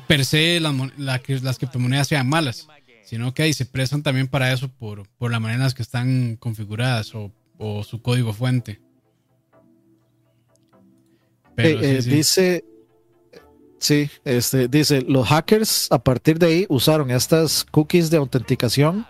[0.01, 2.69] per se las, las criptomonedas sean malas,
[3.05, 5.83] sino que ahí se prestan también para eso por, por la manera en las que
[5.83, 8.81] están configuradas o, o su código fuente.
[11.57, 12.65] Eh, dice,
[13.79, 19.07] sí, este, dice, los hackers a partir de ahí usaron estas cookies de autenticación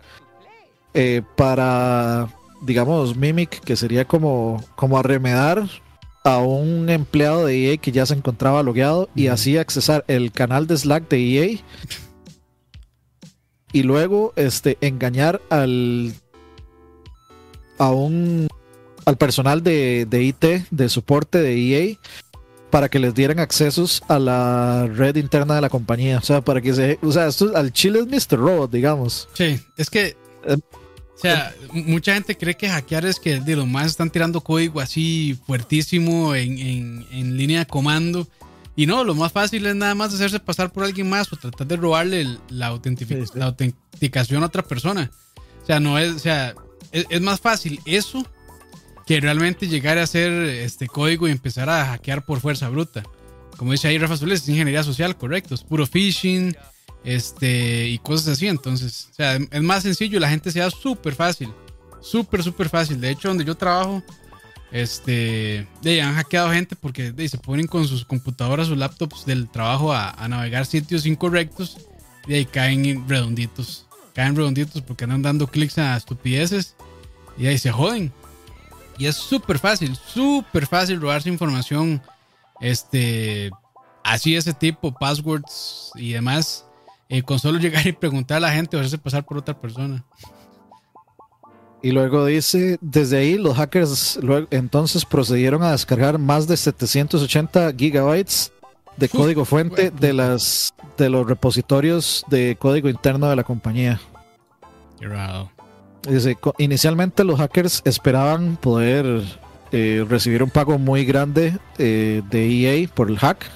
[0.92, 2.29] eh, para,
[2.61, 5.66] digamos, Mimic, que sería como, como arremedar
[6.25, 10.67] a un empleado de EA que ya se encontraba logueado y así accesar el canal
[10.67, 11.59] de Slack de EA
[13.73, 16.15] y luego este engañar al
[17.79, 18.49] a un
[19.05, 21.99] al personal de, de IT de soporte de EA
[22.75, 26.19] para que les dieran accesos a la red interna de la compañía.
[26.19, 26.99] O sea, para que se.
[27.03, 28.37] O sea, esto al chile es Mr.
[28.37, 29.29] Robot, digamos.
[29.35, 30.17] Sí, es que.
[30.45, 30.57] Eh,
[31.16, 34.81] o sea, mucha gente cree que hackear es que de los más están tirando código
[34.81, 36.59] así fuertísimo en,
[37.11, 38.27] en, línea de comando.
[38.77, 41.66] Y no, lo más fácil es nada más hacerse pasar por alguien más o tratar
[41.66, 42.79] de robarle la,
[43.35, 45.11] la autenticación a otra persona.
[45.62, 46.55] O sea, no es, o sea,
[46.90, 48.27] es más fácil eso
[49.07, 53.05] que realmente llegar a hacer este código y empezar a hackear por fuerza bruta.
[53.57, 56.57] Como dice ahí Rafa Zules, es ingeniería social, correcto, es puro phishing
[57.05, 58.49] este, y cosas así.
[58.49, 61.53] Entonces, o sea, es más sencillo y la gente se da súper fácil.
[62.01, 63.01] Súper, súper fácil.
[63.01, 64.03] De hecho, donde yo trabajo,
[64.71, 69.93] este, de, han hackeado gente porque se ponen con sus computadoras, sus laptops del trabajo
[69.93, 71.79] a, a navegar sitios incorrectos
[72.27, 73.87] y ahí caen redonditos.
[74.14, 76.77] Caen redonditos porque andan dando clics a estupideces
[77.37, 78.12] y ahí se joden.
[78.97, 82.01] Y es súper fácil, súper fácil robarse información.
[82.61, 83.51] Este,
[84.05, 86.64] así ese tipo, passwords y demás.
[87.14, 90.05] Eh, con solo llegar y preguntar a la gente o hacerse pasar por otra persona.
[91.81, 97.72] Y luego dice, desde ahí los hackers luego, entonces procedieron a descargar más de 780
[97.79, 98.53] gigabytes
[98.96, 104.00] de código fuente de las de los repositorios de código interno de la compañía.
[106.09, 109.22] Dice, inicialmente los hackers esperaban poder
[109.70, 113.46] eh, recibir un pago muy grande eh, de EA por el hack.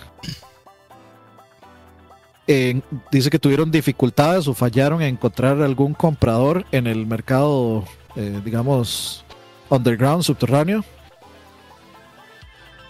[3.13, 7.85] Dice que tuvieron dificultades o fallaron en encontrar algún comprador en el mercado,
[8.17, 9.25] eh, digamos,
[9.69, 10.83] underground, subterráneo.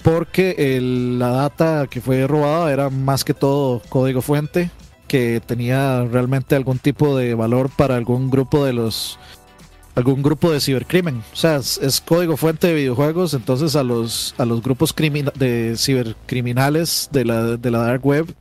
[0.04, 4.70] Porque la data que fue robada era más que todo código fuente
[5.08, 9.18] que tenía realmente algún tipo de valor para algún grupo de los
[9.96, 11.24] algún grupo de cibercrimen.
[11.32, 15.74] O sea, es, es código fuente de videojuegos, entonces a los, a los grupos de
[15.76, 18.32] cibercriminales de la, de la dark web,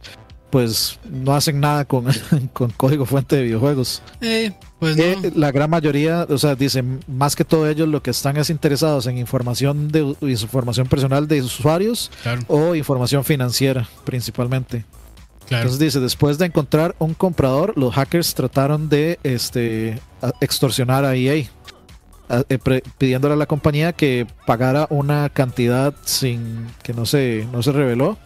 [0.49, 2.05] pues no hacen nada con,
[2.53, 4.01] con código fuente de videojuegos.
[4.21, 5.29] Eh, pues Eh, no.
[5.35, 9.07] La gran mayoría, o sea, dicen, más que todo ellos lo que están es interesados
[9.07, 14.85] en información de información personal de usuarios Claro, o información financiera principalmente.
[15.47, 15.63] claro.
[15.63, 19.99] Entonces dice, después de encontrar un comprador, los hackers trataron de este,
[20.41, 21.45] extorsionar a EA,
[22.29, 27.47] a- eh, pre- pidiéndole a la compañía que pagara una cantidad sin que no se,
[27.51, 28.17] no se reveló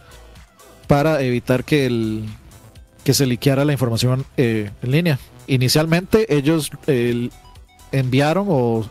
[0.92, 2.22] para evitar que, el,
[3.02, 5.18] que se liqueara la información eh, en línea.
[5.46, 6.70] Inicialmente ellos
[7.92, 8.84] enviaron o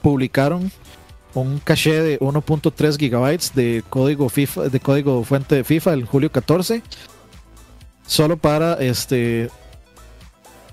[0.00, 0.70] publicaron
[1.34, 6.30] un caché de 1.3 gigabytes de código FIFA, de código fuente de FIFA el julio
[6.30, 6.80] 14
[8.06, 9.50] solo para este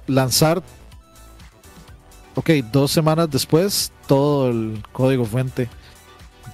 [0.05, 0.61] lanzar
[2.35, 5.67] ok dos semanas después todo el código fuente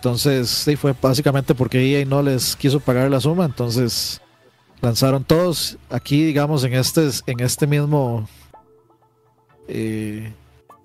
[0.01, 4.19] entonces sí fue básicamente porque EA no les quiso pagar la suma entonces
[4.81, 8.27] lanzaron todos aquí digamos en este en este mismo
[9.67, 10.33] eh,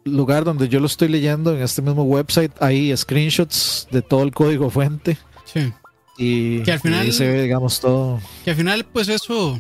[0.05, 4.33] lugar donde yo lo estoy leyendo en este mismo website hay screenshots de todo el
[4.33, 5.73] código fuente Sí.
[6.19, 9.59] y, Que al final- ahí se ve digamos todo Que al final, pues eso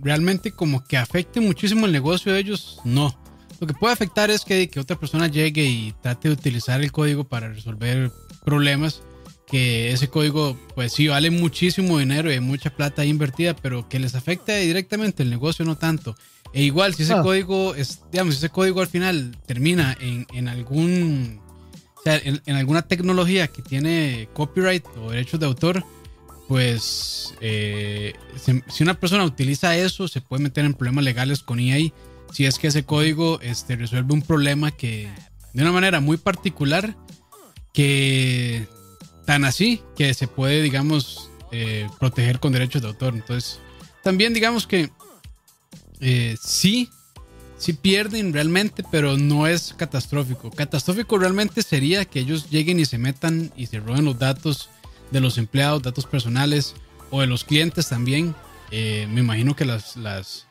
[0.00, 3.14] realmente como que afecte muchísimo el negocio de ellos, no.
[3.60, 6.90] Lo que puede afectar es que, que otra persona llegue y trate de utilizar el
[6.90, 8.10] código para resolver
[8.44, 9.02] problemas.
[9.46, 13.98] Que ese código, pues sí, vale muchísimo dinero y hay mucha plata invertida, pero que
[13.98, 16.14] les afecte directamente el negocio, no tanto.
[16.52, 17.22] E igual, si ese Ah.
[17.22, 21.40] código, es, digamos, si ese código al final termina en, en algún,
[21.96, 25.84] o sea, en, en alguna tecnología que tiene copyright o derechos de autor,
[26.46, 31.58] pues eh, se- si una persona utiliza eso, se puede meter en problemas legales con
[31.60, 31.90] EA
[32.32, 35.08] si es que ese código este, resuelve un problema que
[35.52, 36.96] de una manera muy particular,
[37.72, 38.66] que
[39.26, 43.14] tan así que se puede, digamos, eh, proteger con derechos de autor.
[43.14, 43.60] Entonces,
[44.02, 44.90] también digamos que
[46.00, 46.90] eh, sí,
[47.58, 50.50] sí pierden realmente, pero no es catastrófico.
[50.50, 54.70] Catastrófico realmente sería que ellos lleguen y se metan y se roben los datos
[55.10, 56.74] de los empleados, datos personales
[57.10, 58.34] o de los clientes también.
[58.70, 60.46] Eh, me imagino que las, las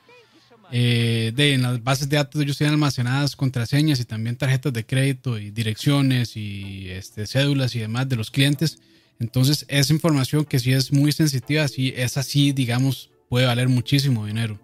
[0.72, 4.86] eh, de, en las bases de datos ellos tienen almacenadas contraseñas y también tarjetas de
[4.86, 8.80] crédito y direcciones y este, cédulas y demás de los clientes.
[9.20, 14.26] Entonces, esa información que sí es muy sensitiva, sí, esa sí, digamos, puede valer muchísimo
[14.26, 14.60] dinero.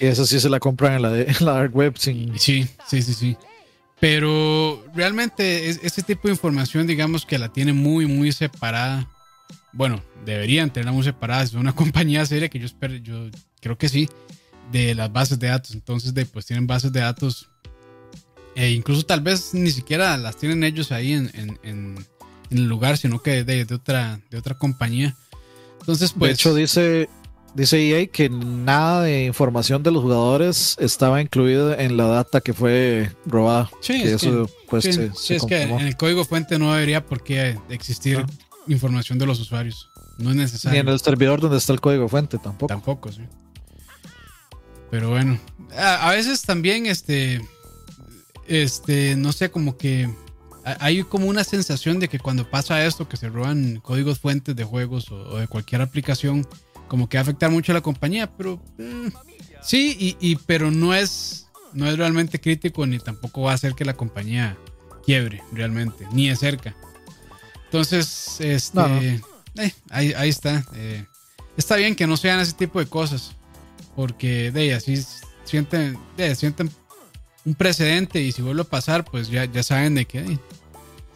[0.00, 2.66] y eso sí se la compran en la, de- en la dark web sin Sí,
[2.88, 3.36] sí, sí, sí.
[3.98, 9.08] Pero realmente es, ese tipo de información, digamos que la tiene muy, muy separada.
[9.72, 11.42] Bueno, deberían tenerla muy separada.
[11.42, 14.08] Es una compañía seria que yo espero, yo creo que sí,
[14.72, 15.72] de las bases de datos.
[15.74, 17.48] Entonces, de, pues tienen bases de datos.
[18.54, 22.06] E incluso tal vez ni siquiera las tienen ellos ahí en, en- en-
[22.50, 25.14] en el lugar, sino que de, de otra, de otra compañía.
[25.80, 26.30] Entonces, pues.
[26.30, 27.08] de hecho, dice,
[27.54, 32.54] dice EA que nada de información de los jugadores estaba incluido en la data que
[32.54, 33.68] fue robada.
[33.80, 36.58] Sí, que es eso, pues, Sí, se, sí, se es que en el código fuente
[36.58, 38.24] no debería por qué existir
[38.68, 39.90] información de los usuarios.
[40.18, 40.80] No es Ni necesario.
[40.80, 42.68] en el servidor donde está el código fuente tampoco.
[42.68, 43.20] Tampoco, sí.
[44.90, 45.38] Pero bueno,
[45.76, 47.40] a, a veces también, este,
[48.46, 50.08] este, no sé, como que
[50.64, 54.54] a- hay como una sensación de que cuando pasa esto, que se roban códigos fuentes
[54.54, 56.46] de juegos o, o de cualquier aplicación,
[56.88, 59.08] como que va a afectar mucho a la compañía, pero mm,
[59.62, 63.74] sí, y, y- pero no es, no es realmente crítico ni tampoco va a hacer
[63.74, 64.56] que la compañía
[65.04, 66.74] quiebre realmente, ni de cerca.
[67.64, 68.76] Entonces, este,
[69.56, 70.64] eh, ahí, ahí, está.
[70.74, 71.04] Eh,
[71.56, 73.32] está bien que no sean ese tipo de cosas,
[73.96, 75.02] porque de así
[75.44, 76.70] sienten, de, sienten
[77.44, 80.38] un precedente y si vuelve a pasar, pues ya, ya saben de que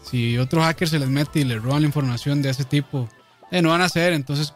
[0.03, 3.09] si otro hacker se les mete y le roban la información de ese tipo,
[3.51, 4.55] eh, no van a hacer, entonces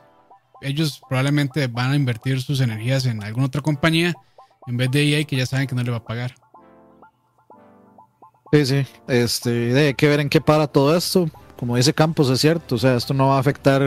[0.63, 4.15] ellos probablemente van a invertir sus energías en alguna otra compañía
[4.67, 6.35] en vez de EA que ya saben que no le va a pagar.
[8.53, 11.29] Sí, sí, este, hay que ver en qué para todo esto.
[11.57, 13.83] Como dice Campos, es cierto, o sea, esto no va a afectar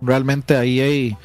[0.00, 1.16] realmente a EA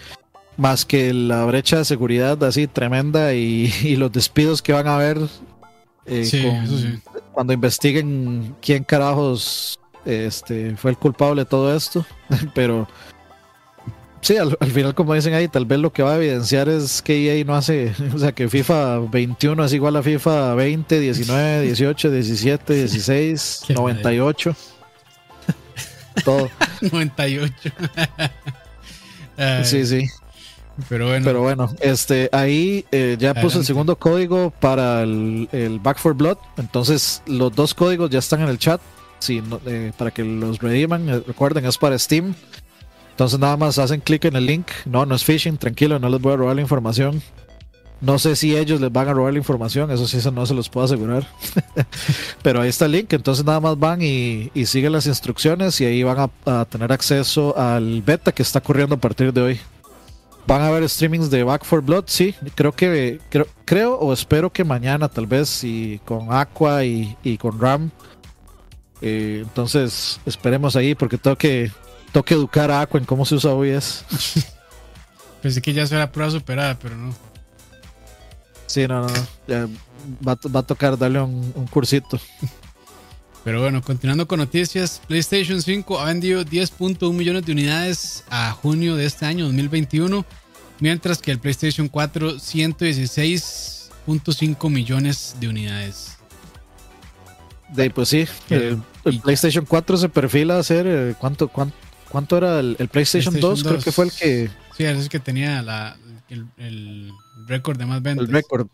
[0.57, 5.19] más que la brecha de seguridad así tremenda y, los despidos que van a haber
[6.05, 6.99] eh,
[7.31, 12.05] cuando investiguen quién carajos este, fue el culpable de todo esto.
[12.53, 12.87] Pero
[14.21, 17.39] sí, al, final, como dicen ahí, tal vez lo que va a evidenciar es que
[17.39, 22.11] EA no hace, o sea, que FIFA 21 es igual a FIFA 20, 19, 18,
[22.11, 24.55] 17, 16, 98.
[26.23, 26.49] Todo.
[26.81, 27.71] 98.
[29.63, 30.07] sí, sí.
[30.89, 31.25] Pero bueno.
[31.25, 36.37] Pero bueno, este, ahí eh, ya puse el segundo código para el, Back for Blood.
[36.57, 38.81] Entonces, los dos códigos ya están en el chat.
[39.19, 41.07] Sí, eh, para que los rediman.
[41.09, 42.35] Eh, recuerden, es para Steam.
[43.11, 44.67] Entonces, nada más hacen clic en el link.
[44.85, 47.21] No, no es phishing, tranquilo, no les voy a robar la información.
[48.01, 50.53] No sé si ellos les van a robar la información, eso sí, eso no se
[50.53, 51.25] los puedo asegurar.
[52.43, 56.03] Pero ahí está el link, entonces nada más van y, siguen las instrucciones y ahí
[56.03, 59.59] van a tener acceso al beta que está corriendo a partir de hoy.
[60.47, 62.35] Van a haber streamings de Back for Blood, sí.
[62.53, 67.59] Creo que creo, creo o espero que mañana, tal vez, y con Aqua y, con
[67.59, 67.89] Ram.
[69.01, 71.71] Eh, entonces, esperemos ahí, porque tengo que,
[72.11, 74.05] tengo que educar a Aqua en cómo se usa OBS.
[75.41, 77.13] Pensé que ya será prueba superada, pero no.
[78.67, 79.13] Sí, no, no,
[79.47, 79.67] Ya
[80.27, 82.19] va, va, a tocar darle un, un cursito.
[83.45, 88.95] Pero bueno, continuando con noticias, PlayStation 5 ha vendido 10.1 millones de unidades a junio
[88.95, 90.25] de este año 2021,
[90.79, 96.17] mientras que el PlayStation 4 116.5 millones de unidades.
[97.69, 98.81] De pues sí, el,
[99.21, 103.63] PlayStation 4 se perfila a ser eh, ¿cuánto, cuánto, era el, PlayStation, 2?
[103.63, 105.97] Creo que fue el que Sí, es el que tenía la,
[106.29, 107.11] el, el
[107.45, 108.27] récord de más ventas.
[108.27, 108.65] El récord.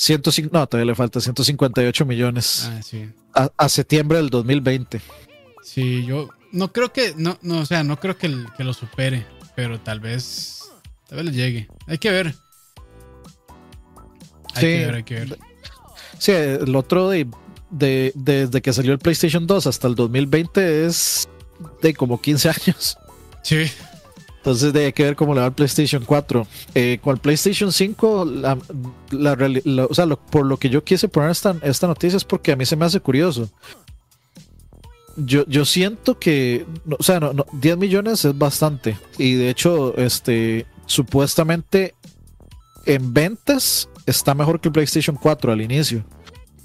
[0.00, 2.70] 105, no, todavía le falta 158 millones.
[2.72, 3.06] Ah, sí.
[3.34, 4.98] A, septiembre del 2020.
[5.62, 9.26] Sí, yo no creo que, no, no, o sea, no creo que, que lo supere,
[9.54, 10.62] pero tal vez,
[11.06, 11.68] tal vez le llegue.
[11.86, 12.34] Hay que ver.
[14.54, 15.38] Hay que ver, hay que ver.
[16.18, 17.28] Sí, el otro de,
[17.68, 21.28] de, desde que salió el PlayStation 2 hasta el 2020 es
[21.82, 22.96] de como 15 años.
[23.42, 23.70] Sí.
[24.40, 26.46] Entonces hay que ver cómo le va al PlayStation 4.
[26.74, 28.56] Eh, con el PlayStation 5, la,
[29.88, 32.74] o sea, por lo que yo quise poner esta, noticia es porque a mí se
[32.74, 33.50] me hace curioso.
[35.16, 36.64] Yo, yo siento que,
[36.98, 38.96] o sea, no, 10 millones es bastante.
[39.18, 41.94] Y de hecho, este, supuestamente
[42.86, 46.02] en ventas está mejor que el PlayStation 4 al inicio.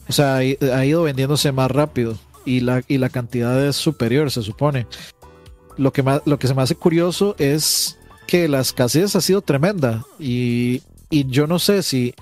[0.07, 4.31] O sea, ha, ha ido vendiéndose más rápido y la, y la cantidad es superior,
[4.31, 4.87] se supone
[5.77, 10.03] lo que, lo que se me hace curioso es que la escasez ha sido tremenda
[10.19, 12.13] y, yo no sé si,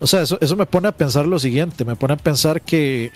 [0.00, 3.10] o sea, eso, eso, me pone a pensar lo siguiente, me pone a pensar que,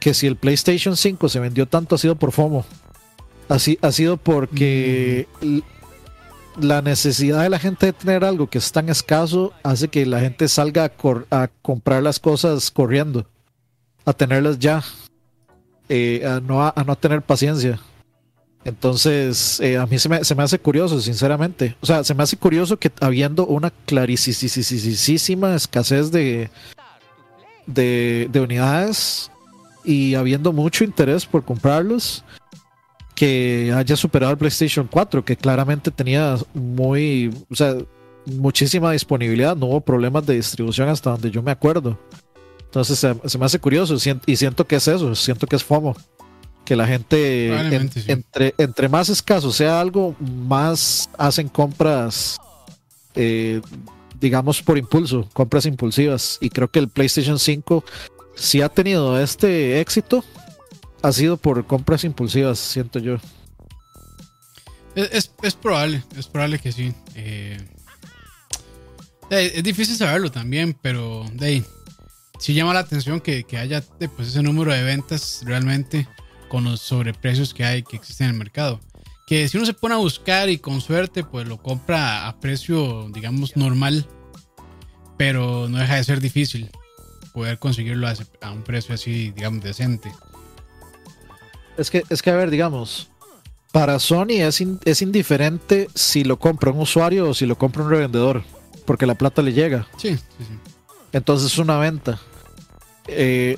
[0.00, 2.64] que si el PlayStation 5 se vendió tanto ha sido por FOMO,
[3.48, 5.58] Así, ha sido porque mm.
[6.60, 10.20] la necesidad de la gente de tener algo que es tan escaso hace que la
[10.20, 13.26] gente salga a, a comprar las cosas corriendo,
[14.04, 14.84] a tenerlas ya,
[15.88, 17.80] eh, a, no, a no tener paciencia.
[18.64, 21.76] Entonces, eh, a mí se me, se me, hace curioso, sinceramente.
[21.80, 26.50] O sea, se me hace curioso que habiendo una clarísima escasez de,
[27.66, 29.30] de, de, unidades
[29.84, 32.24] y habiendo mucho interés por comprarlos,
[33.14, 37.76] que haya superado el PlayStation 4, que claramente tenía muy, o sea,
[38.26, 41.98] muchísima disponibilidad, no hubo problemas de distribución hasta donde yo me acuerdo.
[42.64, 45.96] Entonces, se, se me hace curioso y siento que es eso, siento que es FOMO
[46.68, 47.48] que la gente
[48.08, 52.36] entre, entre más escaso sea algo, más hacen compras,
[53.14, 53.62] eh,
[54.20, 56.36] digamos, por impulso, compras impulsivas.
[56.42, 57.82] Y creo que el PlayStation 5,
[58.36, 60.22] si ha tenido este éxito,
[61.00, 63.16] ha sido por compras impulsivas, siento yo.
[64.94, 66.92] Es, probable, es probable que sí.
[67.14, 67.56] Eh,
[69.30, 71.64] es difícil saberlo también, pero de
[72.38, 73.82] sí llama la atención que, haya
[74.16, 76.06] pues, ese número de ventas realmente
[76.48, 78.80] con los sobreprecios que hay, que existen en el mercado.
[79.26, 83.08] Que si uno se pone a buscar y con suerte, pues lo compra a precio,
[83.12, 84.06] digamos, normal,
[85.16, 86.70] pero no deja de ser difícil.
[87.34, 90.10] poder conseguirlo a, un precio así, digamos, decente.
[91.76, 93.08] Es que, es que a ver, digamos,
[93.70, 97.84] para Sony es, in- es indiferente si lo compra un usuario o si lo compra
[97.84, 98.42] un revendedor,
[98.86, 99.86] porque la plata le llega.
[99.98, 100.58] Sí, sí, sí.
[101.12, 102.18] Entonces es una venta.
[103.10, 103.56] Eh,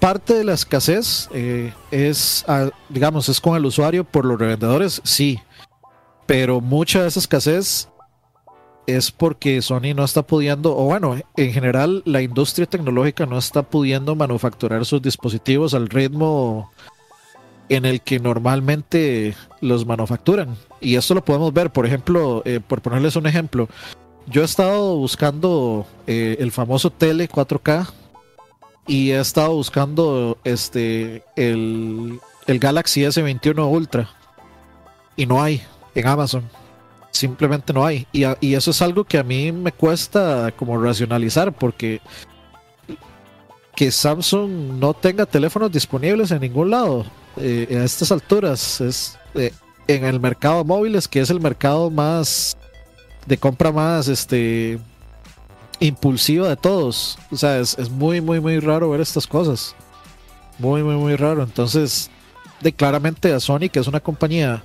[0.00, 2.44] parte de la escasez eh, es,
[2.88, 5.38] digamos, es con el usuario por los revendedores, sí.
[6.26, 7.88] Pero mucha de esa escasez
[8.86, 13.62] es porque Sony no está pudiendo, o bueno, en general la industria tecnológica no está
[13.62, 16.72] pudiendo manufacturar sus dispositivos al ritmo
[17.68, 20.56] en el que normalmente los manufacturan.
[20.80, 23.68] Y esto lo podemos ver, por ejemplo, eh, por ponerles un ejemplo,
[24.26, 27.86] yo he estado buscando el famoso tele 4K
[28.88, 34.10] y he estado buscando este el, el Galaxy S21 Ultra
[35.14, 35.62] y no hay
[35.94, 36.42] en Amazon.
[37.10, 38.06] Simplemente no hay.
[38.12, 42.00] Y, y eso es algo que a mí me cuesta como racionalizar porque
[43.76, 47.04] que Samsung no tenga teléfonos disponibles en ningún lado
[47.36, 49.52] eh, a estas alturas es eh,
[49.86, 52.56] en el mercado móviles que es el mercado más
[53.26, 54.80] de compra más este
[55.80, 57.18] impulsiva de todos.
[57.30, 59.74] O sea, es, es muy, muy, muy raro ver estas cosas.
[60.58, 61.42] Muy, muy, muy raro.
[61.42, 62.10] Entonces,
[62.60, 64.62] de claramente a Sony, que es una compañía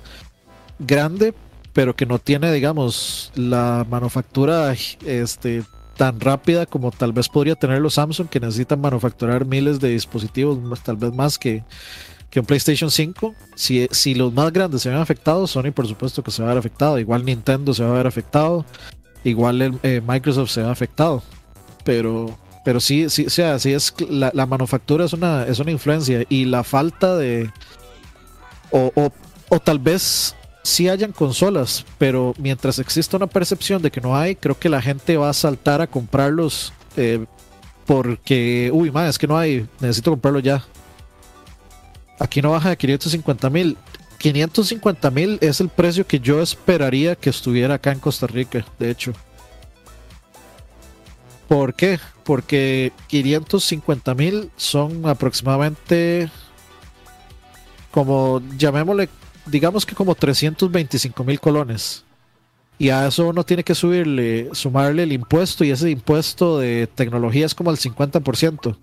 [0.78, 1.34] grande,
[1.72, 5.64] pero que no tiene, digamos, la manufactura este,
[5.96, 10.58] tan rápida como tal vez podría tener los Samsung, que necesitan manufacturar miles de dispositivos,
[10.82, 11.64] tal vez más que,
[12.30, 13.34] que un PlayStation 5.
[13.54, 16.54] Si, si los más grandes se ven afectados, Sony por supuesto que se va a
[16.54, 16.98] ver afectado.
[16.98, 18.64] Igual Nintendo se va a ver afectado.
[19.24, 21.22] Igual el, eh, Microsoft se ve afectado.
[21.82, 25.70] Pero, pero sí, sí, o sea, sí es la, la manufactura es una, es una
[25.70, 26.24] influencia.
[26.28, 27.50] Y la falta de.
[28.70, 29.12] O, o,
[29.48, 34.34] o tal vez sí hayan consolas, pero mientras exista una percepción de que no hay,
[34.34, 37.24] creo que la gente va a saltar a comprarlos eh,
[37.86, 40.64] porque, uy, más, es que no hay, necesito comprarlo ya.
[42.18, 43.76] Aquí no baja de 550 mil.
[44.18, 48.90] 550 mil es el precio que yo esperaría que estuviera acá en Costa Rica, de
[48.90, 49.12] hecho.
[51.48, 51.98] ¿Por qué?
[52.24, 56.30] Porque 550 mil son aproximadamente
[57.90, 59.08] como, llamémosle,
[59.46, 62.04] digamos que como 325 mil colones.
[62.78, 67.46] Y a eso uno tiene que subirle, sumarle el impuesto y ese impuesto de tecnología
[67.46, 68.76] es como el 50%.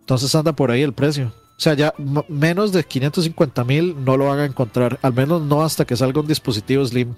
[0.00, 1.32] Entonces anda por ahí el precio.
[1.58, 1.92] O sea, ya
[2.28, 5.00] menos de 550 mil no lo van a encontrar.
[5.02, 7.14] Al menos no hasta que salga un dispositivo Slim.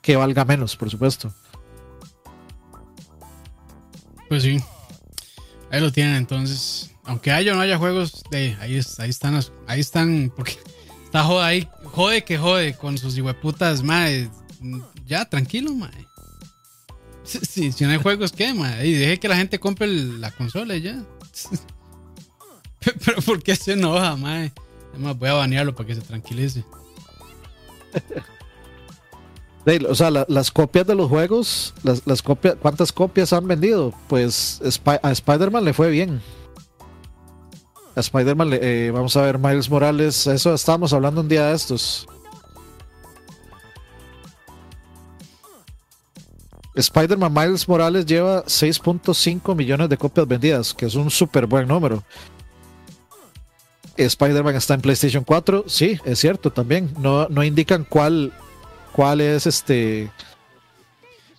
[0.00, 1.34] Que valga menos, por supuesto.
[4.28, 4.58] Pues sí.
[5.70, 6.90] Ahí lo tienen entonces.
[7.04, 10.56] Aunque haya o no haya juegos, de ahí, ahí están ahí están porque
[11.04, 14.30] está jode ahí, jode que jode con sus hijueputas, mae.
[15.06, 15.90] Ya, tranquilo, mae.
[17.24, 18.86] Si, si- no hay juegos, ¿qué, mae?
[18.86, 21.02] Y deje que la gente compre la consola ya.
[23.04, 24.52] Pero ¿por qué se enoja, mae?
[24.92, 26.64] Además, voy a banearlo para que se tranquilice.
[29.88, 33.92] O sea, la- las copias de los juegos, las, las copias, ¿cuántas copias han vendido?
[34.08, 34.60] Pues
[35.02, 36.20] a Spider-Man le fue bien.
[37.94, 42.08] A Spider-Man, eh, vamos a ver, Miles Morales, eso estábamos hablando un día de estos.
[46.74, 52.02] Spider-Man Miles Morales lleva 6.5 millones de copias vendidas, que es un súper buen número.
[54.04, 56.90] Spider-Man está en PlayStation 4, sí, es cierto también.
[56.98, 58.32] No, no indican cuál,
[58.92, 60.10] cuál es este.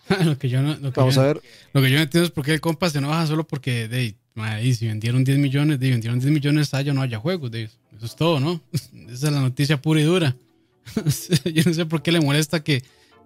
[0.23, 1.41] lo que yo no, lo que Vamos yo- a ver.
[1.73, 4.15] Lo que yo no entiendo es por qué el compa se enoja solo porque, de,
[4.35, 8.05] ahí, si vendieron 10 millones, de, vendieron 10 millones, o no haya juegos, de, eso
[8.05, 8.61] es todo, ¿no?
[9.09, 10.35] Esa es la noticia pura y dura.
[11.53, 12.83] yo no sé por qué le molesta que,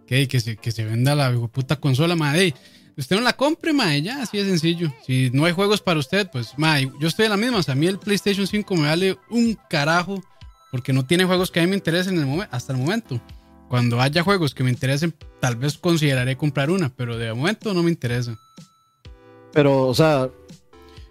[0.07, 2.53] que, que, se, que se venda la puta consola, madre.
[2.97, 4.91] Usted no la compre, madre, ya, así de sencillo.
[5.05, 7.57] Si no hay juegos para usted, pues, madre, yo estoy en la misma.
[7.57, 10.23] O sea, a mí el PlayStation 5 me vale un carajo
[10.71, 13.19] porque no tiene juegos que a mí me interesen en el momen- hasta el momento.
[13.69, 17.83] Cuando haya juegos que me interesen, tal vez consideraré comprar una, pero de momento no
[17.83, 18.37] me interesa.
[19.51, 20.29] Pero, o sea,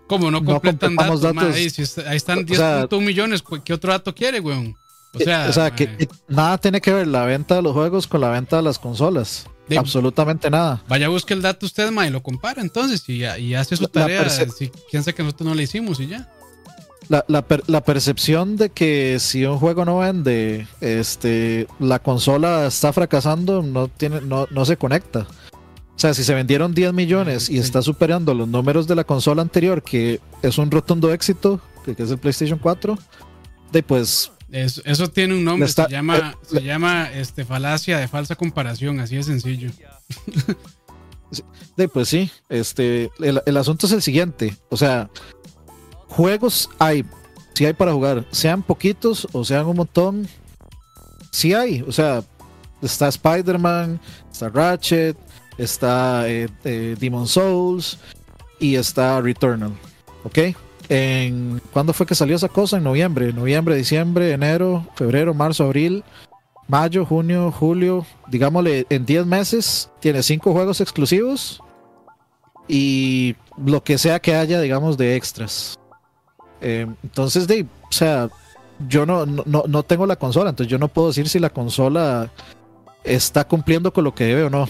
[0.07, 1.51] Como no No completan completamos datos, datos.
[1.51, 4.39] ma, ahí, si está- ahí están O sea, 10.1 millones, cu- ¿qué otro dato quiere,
[4.39, 4.75] weón?
[5.15, 8.07] O sea, eh, o sea que nada tiene que ver la venta de los juegos
[8.07, 9.47] con la venta de las consolas.
[9.69, 10.83] De- Absolutamente nada.
[10.89, 14.29] vaya, busque el dato usted, ma, y lo compara entonces y, y hace su tarea.
[14.29, 16.29] si piensa que nosotros no le hicimos y ya.
[17.09, 22.67] La, la per- la percepción de que si un juego no vende, este, la consola
[22.67, 25.27] está fracasando, no tiene, no, no se conecta.
[25.95, 29.43] O sea, si se vendieron 10 millones y está superando los números de la consola
[29.43, 32.99] anterior, que es un rotundo éxito, que, que es el PlayStation 4,
[33.71, 37.99] de pues Eso, eso tiene un nombre, está- se llama, eh, se llama este, falacia
[37.99, 39.69] de falsa comparación, así de sencillo.
[41.93, 45.11] pues sí, este, el, el, asunto es el siguiente, o sea,
[46.07, 47.05] juegos hay,
[47.55, 50.29] si hay para jugar, sean poquitos o sean un montón,
[51.33, 52.23] sí hay, o sea,
[52.81, 54.01] está Spider-Man,
[54.31, 55.17] está Ratchet,
[55.59, 57.99] está eh, eh, Demon Souls
[58.61, 59.73] y está Returnal,
[60.23, 60.39] ¿ok?
[60.89, 62.77] En, ¿Cuándo fue que salió esa cosa?
[62.77, 66.05] En noviembre, noviembre, diciembre, enero, febrero, marzo, abril,
[66.69, 71.61] mayo, junio, julio, digámosle, en 10 meses tiene 5 juegos exclusivos
[72.69, 75.79] y lo que sea que haya, digamos, de extras.
[76.61, 78.29] Eh, entonces, de, o sea,
[78.89, 82.31] yo no, no, no tengo la consola, entonces yo no puedo decir si la consola
[83.05, 84.69] está cumpliendo con lo que debe o no.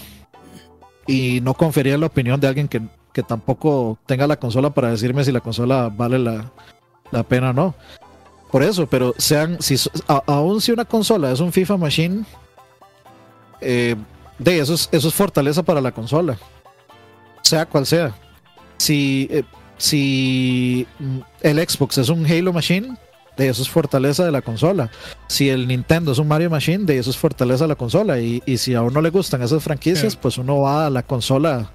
[1.07, 2.81] Y no confería la opinión de alguien que,
[3.15, 6.51] que tampoco tenga la consola para decirme si la consola vale la,
[7.11, 7.73] la pena o no.
[8.51, 12.25] Por eso, pero sean, si aún si una consola es un FIFA Machine,
[13.61, 13.95] eh,
[14.37, 16.37] de eso es, eso es fortaleza para la consola.
[17.41, 18.13] Sea cual sea.
[18.75, 19.43] Si, eh,
[19.77, 20.85] si
[21.39, 22.97] el Xbox es un Halo Machine,
[23.37, 24.91] de eso es fortaleza de la consola.
[25.27, 28.19] Si el Nintendo es un Mario Machine, de eso es fortaleza de la consola.
[28.19, 31.69] Y, y si a uno le gustan esas franquicias, pues uno va a la consola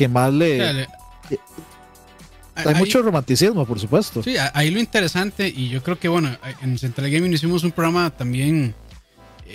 [0.00, 0.88] que más le...
[2.54, 4.22] Hay mucho romanticismo, por supuesto.
[4.22, 8.08] Sí, ahí lo interesante, y yo creo que, bueno, en Central Gaming hicimos un programa
[8.08, 8.74] también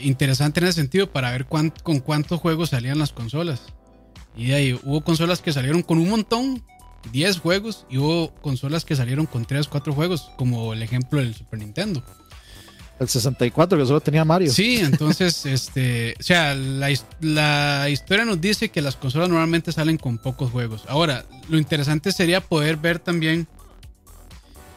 [0.04, 3.74] interesante en ese sentido para ver con cuántos juegos salían las consolas.
[4.38, 6.64] Y de ahí hubo consolas que salieron con un montón
[7.12, 11.34] 10 juegos y hubo consolas que salieron con 3, 4 juegos, como el ejemplo del
[11.34, 12.04] Super Nintendo.
[13.00, 14.52] El 64 que solo tenía Mario.
[14.52, 16.89] Sí, entonces, este, o sea, la,
[17.20, 20.84] la, historia nos dice que las consolas normalmente salen con pocos juegos.
[20.88, 23.48] Ahora, lo interesante sería poder ver también,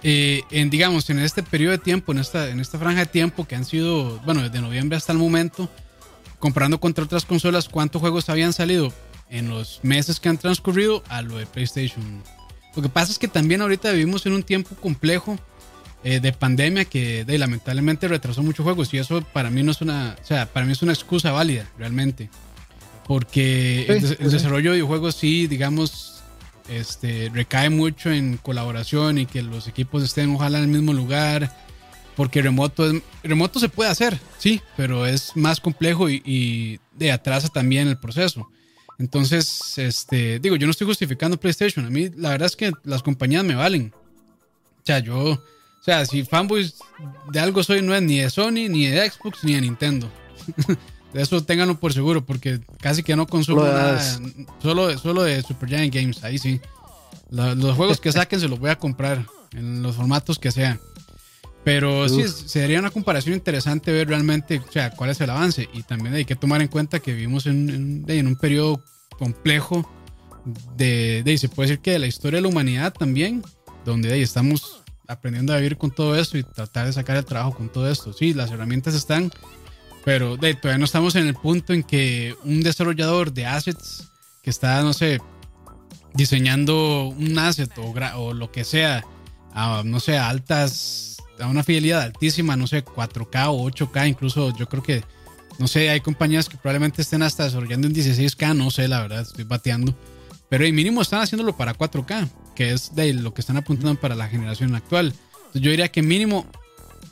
[0.03, 3.47] eh, en, digamos, en este periodo de tiempo, en esta, en esta franja de tiempo
[3.47, 5.71] que han sido, bueno, desde noviembre hasta el momento,
[6.41, 8.93] comparando contra otras consolas, cuántos juegos habían salido
[9.31, 12.23] en los meses que han transcurrido a lo de PlayStation.
[12.75, 15.39] Lo que pasa es que también ahorita vivimos en un tiempo complejo
[16.05, 19.81] eh, de pandemia que de, lamentablemente retrasó muchos juegos y eso para mí no es
[19.81, 22.31] una, o sea, para mí es una excusa válida realmente.
[23.07, 26.23] Porque el, desarrollo de videojuegos sí, digamos,
[26.69, 31.51] este, recae mucho en colaboración y que los equipos estén ojalá en el mismo lugar.
[32.15, 32.85] Porque remoto,
[33.23, 37.97] remoto se puede hacer, sí, pero es más complejo y, y de atrasa también el
[37.97, 38.49] proceso.
[38.99, 41.87] Entonces, este, digo, yo no estoy justificando PlayStation.
[41.87, 43.93] A mí, la verdad es que las compañías me valen.
[43.95, 45.41] O sea, yo,
[45.89, 46.75] sea, si fanboys
[47.33, 50.11] de algo soy, no es ni de Sony, ni de Xbox, ni de Nintendo.
[51.15, 53.99] de eso ténganlo por seguro, porque casi que no consumo nada.
[54.63, 56.61] Solo, solo de Super Giant Games, ahí sí.
[57.31, 60.79] los juegos que saquen se los voy a comprar en los formatos que sean.
[61.65, 65.69] Pero sí, sería una comparación interesante ver realmente, o sea, cuál es el avance.
[65.73, 68.83] Y también hay que tomar en cuenta que vivimos en, en, un periodo
[69.19, 69.91] complejo
[70.77, 73.43] de, de, se puede decir que de la historia de la humanidad también,
[73.85, 77.57] donde ahí estamos aprendiendo a vivir con todo esto y tratar de sacar el trabajo
[77.57, 78.13] con todo esto.
[78.13, 79.33] Sí, las herramientas están,
[80.05, 84.11] pero de, todavía no estamos en el punto en que un desarrollador de assets
[84.43, 85.21] que está, no sé,
[86.15, 89.05] diseñando un asset o, o lo que sea,
[89.53, 94.69] a, no sé, altas a una fidelidad altísima, no sé, 4K o 8K, incluso yo
[94.69, 95.05] creo que,
[95.59, 99.23] no sé, hay compañías que probablemente estén hasta desarrollando en 16K, no sé, la verdad,
[99.23, 99.97] estoy bateando.
[100.49, 102.29] Pero el mínimo están haciéndolo para 4K,
[102.59, 105.15] que es de lo que están apuntando para la generación actual.
[105.37, 106.45] Entonces yo diría que mínimo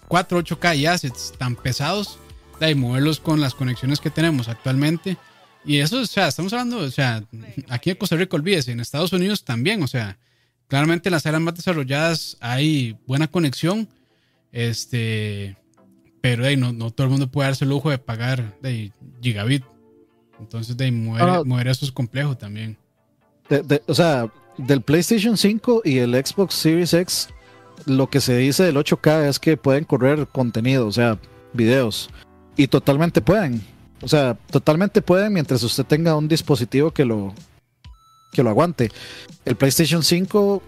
[0.08, 2.18] 4, 8K y assets tan pesados,
[2.58, 5.16] de moverlos con las conexiones que tenemos actualmente.
[5.64, 7.22] Y eso, o sea, estamos hablando, o sea,
[7.68, 10.18] aquí en Costa Rica, olvídese, en Estados Unidos también, o sea,
[10.66, 13.88] claramente en las áreas más desarrolladas hay buena conexión,
[14.50, 15.56] este,
[16.20, 18.90] pero no, no, todo el mundo puede darse el lujo de pagar de
[19.22, 19.62] gigabit.
[20.40, 22.76] Entonces, de mover, mover eso es complejo también.
[23.86, 24.28] o sea,
[24.58, 27.28] del PlayStation 5 y el Xbox Series X,
[27.84, 31.18] lo que se dice del 8K es que pueden correr contenido, o sea,
[31.52, 32.10] videos.
[32.56, 33.62] Y totalmente pueden.
[34.02, 37.34] O sea, totalmente pueden mientras usted tenga un dispositivo que lo,
[38.32, 38.90] que lo aguante.
[39.44, 40.62] El PlayStation 5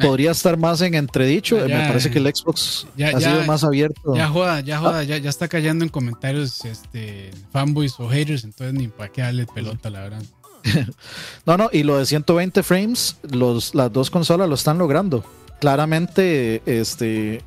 [0.00, 1.56] podría estar más en entredicho.
[1.56, 4.14] me parece que el Xbox ha sido más abierto.
[4.14, 8.88] Ya joda, ya joda, ya, está cayendo en comentarios este, fanboys o haters, entonces ni
[8.88, 10.22] para qué darle pelota, la verdad.
[11.46, 15.24] no, no, y lo de 120 frames, los, las dos consolas lo están logrando.
[15.60, 17.42] Claramente, este,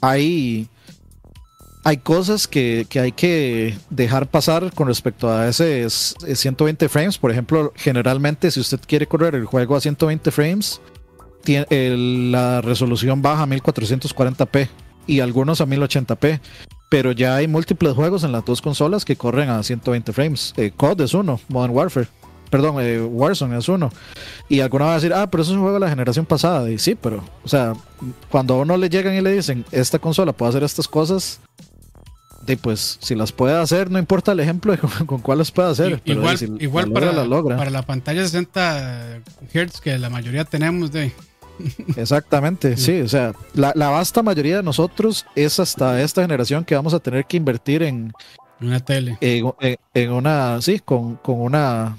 [0.00, 0.68] hay,
[1.84, 7.18] hay cosas que, que hay que dejar pasar con respecto a ese 120 frames.
[7.18, 10.80] Por ejemplo, generalmente, si usted quiere correr el juego a 120 frames,
[11.46, 14.68] la resolución baja a 1440p
[15.06, 16.40] y algunos a 1080p.
[16.88, 20.54] Pero ya hay múltiples juegos en las dos consolas que corren a 120 frames.
[20.56, 22.08] Eh, COD es uno, Modern Warfare.
[22.54, 23.90] Perdón, eh, Warzone es uno.
[24.48, 26.70] Y alguna va a decir, ah, pero eso es un juego de la generación pasada.
[26.70, 27.72] Y sí, pero, o sea,
[28.30, 31.40] cuando a uno le llegan y le dicen, esta consola puede hacer estas cosas,
[32.46, 35.72] de pues si las puede hacer, no importa el ejemplo con, con cuál las puede
[35.72, 36.00] hacer.
[36.04, 37.56] igual igual para, la logra.
[37.56, 41.12] para la pantalla 60 Hz que la mayoría tenemos de...
[41.96, 46.76] Exactamente, sí, o sea, la, la, vasta mayoría de nosotros es hasta esta generación que
[46.76, 48.12] vamos a tener que invertir en...
[48.60, 49.18] Una tele.
[49.20, 51.96] En, una, sí, con, con una,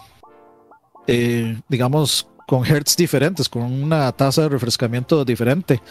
[1.08, 5.82] eh, digamos, con hertz diferentes, con una tasa de refrescamiento diferente.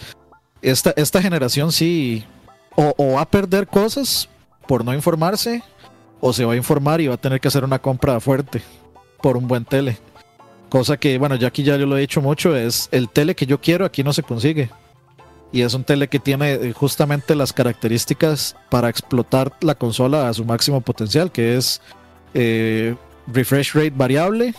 [0.62, 2.24] Esta, esta generación sí,
[2.76, 4.28] o, va a perder cosas
[4.66, 5.62] por no informarse,
[6.20, 8.62] o se va a informar y va a tener que hacer una compra fuerte
[9.20, 9.98] por un buen tele.
[10.68, 13.46] Cosa que, bueno, ya aquí ya yo lo he dicho mucho, es el tele que
[13.46, 14.70] yo quiero aquí no se consigue.
[15.52, 20.34] Y es un tele que tiene eh, justamente las características para explotar la consola a
[20.34, 21.80] su máximo potencial, que es
[22.32, 22.96] eh,
[23.28, 24.54] refresh rate variable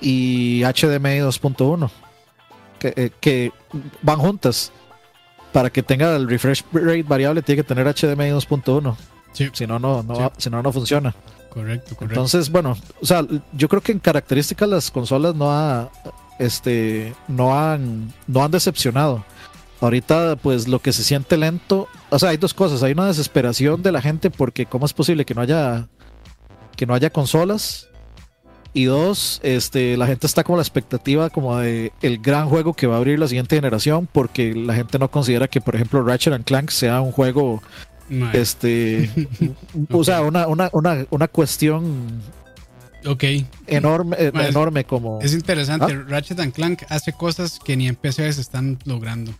[0.00, 1.90] y HDMI 2.1,
[2.78, 3.52] que, eh, que
[4.02, 4.72] van juntas.
[5.52, 8.96] Para que tenga el refresh rate variable tiene que tener HDMI 2.1.
[9.32, 11.14] Si no, no, no, si no, no funciona.
[11.50, 12.04] Correcto, correcto.
[12.04, 15.90] Entonces, bueno, o sea, yo creo que en características las consolas no ha,
[16.38, 19.24] este, no han, no han decepcionado.
[19.80, 22.82] Ahorita, pues lo que se siente lento, o sea, hay dos cosas.
[22.82, 25.86] Hay una desesperación de la gente porque cómo es posible que no haya,
[26.76, 27.87] que no haya consolas.
[28.74, 32.86] Y dos, este, la gente está como la expectativa como de el gran juego que
[32.86, 36.34] va a abrir la siguiente generación porque la gente no considera que, por ejemplo, Ratchet
[36.34, 37.62] and Clank sea un juego
[38.32, 39.10] este,
[39.90, 42.22] o sea, una, una, una, una cuestión
[43.06, 43.24] Ok.
[43.66, 45.20] Enorme, eh, enorme como.
[45.20, 45.92] Es interesante.
[45.92, 46.04] ¿Ah?
[46.08, 49.32] Ratchet and Clank hace cosas que ni en PC se están logrando.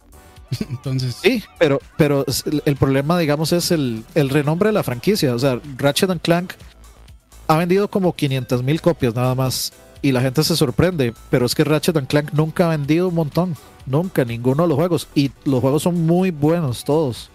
[0.70, 1.16] Entonces.
[1.22, 2.24] Sí, pero, pero
[2.64, 5.35] el problema, digamos, es el, el renombre de la franquicia.
[5.35, 6.53] O sea, Ratchet and Clank
[7.49, 9.73] ha vendido como 500 mil copias nada más.
[10.01, 11.13] Y la gente se sorprende.
[11.31, 13.57] Pero es que Ratchet and Clank nunca ha vendido un montón.
[13.85, 15.09] Nunca, ninguno de los juegos.
[15.15, 17.31] Y los juegos son muy buenos, todos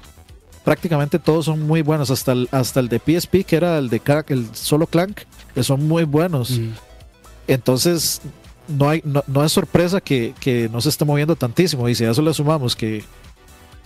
[0.64, 4.02] prácticamente todos son muy buenos, hasta el, hasta el de PSP, que era el de
[4.30, 5.22] el solo Clank,
[5.54, 6.60] que son muy buenos.
[7.48, 8.22] Entonces,
[8.68, 11.88] no, hay, no, es sorpresa que, no se esté moviendo tantísimo.
[11.90, 13.04] Y si a eso le sumamos que,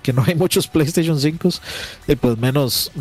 [0.03, 1.49] que no hay muchos PlayStation 5,
[2.07, 2.91] eh, pues menos,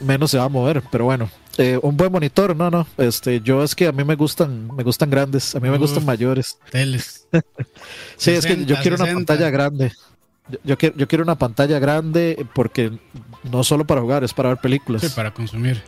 [0.00, 0.82] menos se va a mover.
[0.90, 2.86] Pero bueno, eh, un buen monitor, no, no.
[2.96, 6.04] Este, yo es que a mí me gustan, me gustan grandes, a mí me gustan
[6.04, 6.58] mayores.
[6.70, 7.26] Teles.
[8.16, 9.92] sí, es que yo quiero una pantalla grande.
[10.64, 12.98] Yo, quiero, yo quiero una pantalla grande porque
[13.44, 15.02] no solo para jugar, es para ver películas.
[15.02, 15.82] Sí, para consumir.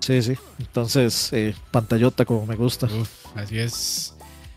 [0.00, 0.34] Sí, sí.
[0.58, 2.88] Entonces, eh, pantallota como me gusta.
[3.34, 4.14] así es.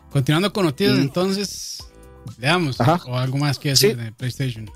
[0.10, 1.84] Continuando con noticias, entonces,
[2.38, 2.80] veamos.
[2.80, 4.70] O algo más que decir de PlayStation.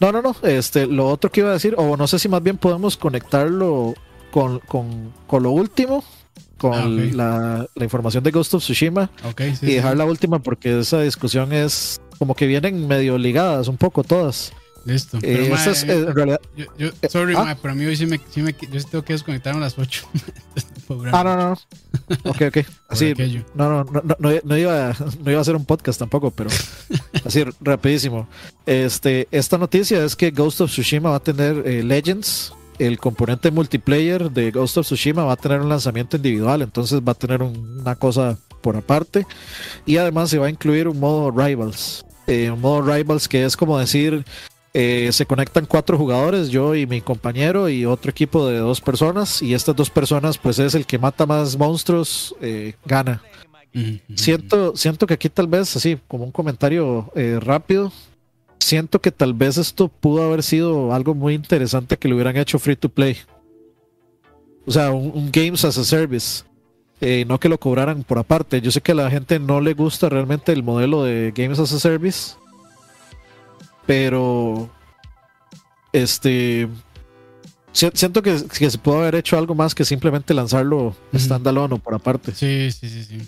[0.00, 0.34] No, no, no.
[0.42, 3.94] Este, lo otro que iba a decir, o no sé si más bien podemos conectarlo
[4.32, 6.02] con, con, con lo último,
[6.56, 9.10] con ah, la, la, información de Ghost of Tsushima.
[9.60, 14.02] y dejar la última porque esa discusión es como que vienen medio ligadas un poco
[14.02, 14.52] todas.
[14.84, 15.18] Listo.
[15.18, 17.56] Eh, pero, es, en realidad, yo, eh, sorry, ah.
[17.60, 19.78] pero a mí hoy sí me, sí me, yo sí tengo que desconectar a las
[19.78, 20.08] 8.
[21.12, 21.52] ah, no, no.
[22.24, 22.66] Ok, ok.
[22.88, 23.14] Así,
[23.54, 26.50] no, no, no, no, no, iba, no iba a hacer un podcast tampoco, pero
[27.24, 28.28] así rapidísimo.
[28.66, 32.52] Este, esta noticia es que Ghost of Tsushima va a tener eh, Legends.
[32.78, 37.12] El componente multiplayer de Ghost of Tsushima va a tener un lanzamiento individual, entonces va
[37.12, 39.26] a tener una cosa por aparte.
[39.86, 43.78] Y además se va a incluir un modo Rivals eh, modo Rivals, que es como
[43.78, 44.24] decir,
[44.74, 49.42] eh, se conectan cuatro jugadores, yo y mi compañero y otro equipo de dos personas,
[49.42, 53.22] y estas dos personas, pues es el que mata más monstruos, eh, gana.
[54.16, 57.90] Siento, siento que aquí tal vez, así como un comentario eh, rápido,
[58.62, 62.58] siento que tal vez esto pudo haber sido algo muy interesante que le hubieran hecho
[62.58, 63.16] free to play.
[64.66, 66.44] O sea, un Games as a Service.
[67.00, 68.60] Eh, no que lo cobraran por aparte.
[68.60, 71.72] Yo sé que a la gente no le gusta realmente el modelo de Games as
[71.72, 72.36] a Service,
[73.86, 74.70] pero
[75.92, 76.68] este
[77.72, 82.32] siento que, se puede haber hecho algo más que simplemente lanzarlo standalone o por aparte.
[82.34, 83.18] Sí, sí, sí, sí.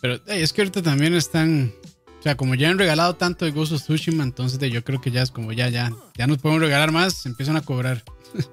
[0.00, 1.72] Pero es que ahorita también están,
[2.18, 5.10] o sea, como ya han regalado tanto de Ghost of Tsushima, entonces yo creo que
[5.10, 8.02] ya es como ya, ya, ya nos podemos regalar más, empiezan a cobrar.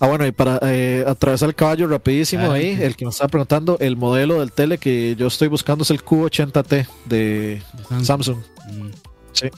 [0.00, 3.28] Ah, bueno, y para eh, atravesar el caballo rapidísimo ah, ahí, el que me estaba
[3.28, 7.62] preguntando, el modelo del tele que yo estoy buscando es el Q80T de
[8.02, 8.38] Samsung.
[8.38, 8.88] Mm.
[9.32, 9.50] Sí.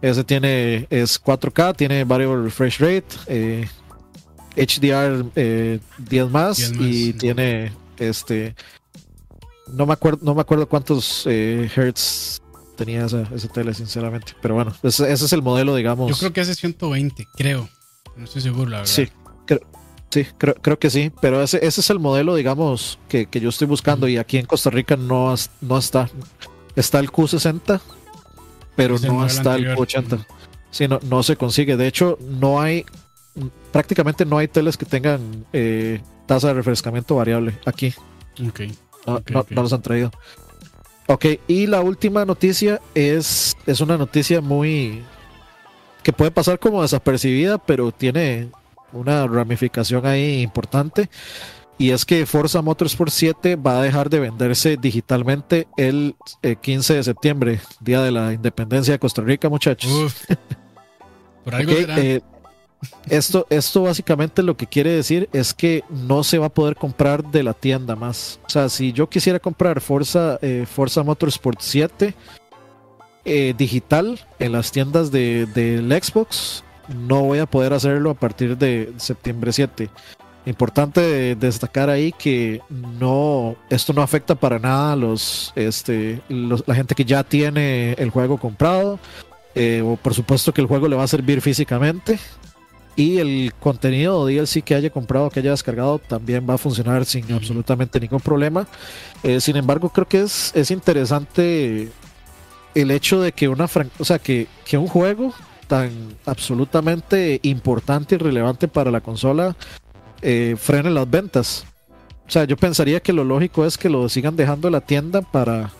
[0.00, 3.68] Ese tiene, es 4K, tiene variable refresh rate,
[4.56, 8.54] HDR eh, 10 más, y tiene este
[9.72, 12.40] no me acuerdo, no me acuerdo cuántos eh, hertz
[12.76, 14.34] tenía ese, tele, sinceramente.
[14.42, 16.10] Pero bueno, ese, ese, es el modelo, digamos.
[16.10, 17.68] Yo creo que hace 120, creo.
[18.16, 18.92] No estoy seguro, la verdad.
[18.92, 19.08] Sí,
[20.10, 23.48] Sí, creo, creo que sí, pero ese, ese es el modelo, digamos, que, que yo
[23.48, 26.08] estoy buscando y aquí en Costa Rica no, no está.
[26.76, 27.80] Está el Q60,
[28.76, 30.24] pero no está el Q80.
[30.70, 31.76] Sí, no, no se consigue.
[31.76, 32.84] De hecho, no hay,
[33.72, 37.92] prácticamente no hay teles que tengan eh, tasa de refrescamiento variable aquí.
[38.46, 38.60] Ok.
[39.06, 40.10] No, no, los han traído.
[41.06, 45.04] Ok, y la última noticia es, es una noticia muy,
[46.02, 48.50] que puede pasar como desapercibida, pero tiene
[48.92, 51.08] una ramificación ahí importante.
[51.78, 56.16] Y es que Forza Motorsport 7 va a dejar de venderse digitalmente el
[56.62, 60.14] 15 eh, de septiembre, día de la independencia de Costa Rica, muchachos.
[61.44, 62.22] Por algo eh,
[63.08, 67.24] esto, esto básicamente lo que quiere decir es que no se va a poder comprar
[67.24, 68.40] de la tienda más.
[68.46, 72.14] O sea, si yo quisiera comprar Forza, eh, Forza Motorsport 7
[73.58, 79.52] digital en las tiendas del Xbox, no voy a poder hacerlo a partir de septiembre
[79.52, 79.90] 7.
[80.46, 86.94] Importante destacar ahí que no, esto no afecta para nada a los, este, la gente
[86.94, 89.00] que ya tiene el juego comprado,
[89.56, 92.20] eh, o por supuesto que el juego le va a servir físicamente.
[92.96, 97.30] Y el contenido DLC que haya comprado, que haya descargado, también va a funcionar sin
[97.30, 98.66] absolutamente ningún problema.
[99.22, 101.90] Eh, sin embargo, creo que es, es interesante
[102.74, 103.68] el hecho de que una
[103.98, 105.34] o sea, que, que un juego
[105.66, 105.90] tan
[106.24, 109.56] absolutamente importante y relevante para la consola
[110.22, 111.66] eh, frene las ventas.
[112.26, 115.20] O sea, yo pensaría que lo lógico es que lo sigan dejando en la tienda
[115.20, 115.70] para,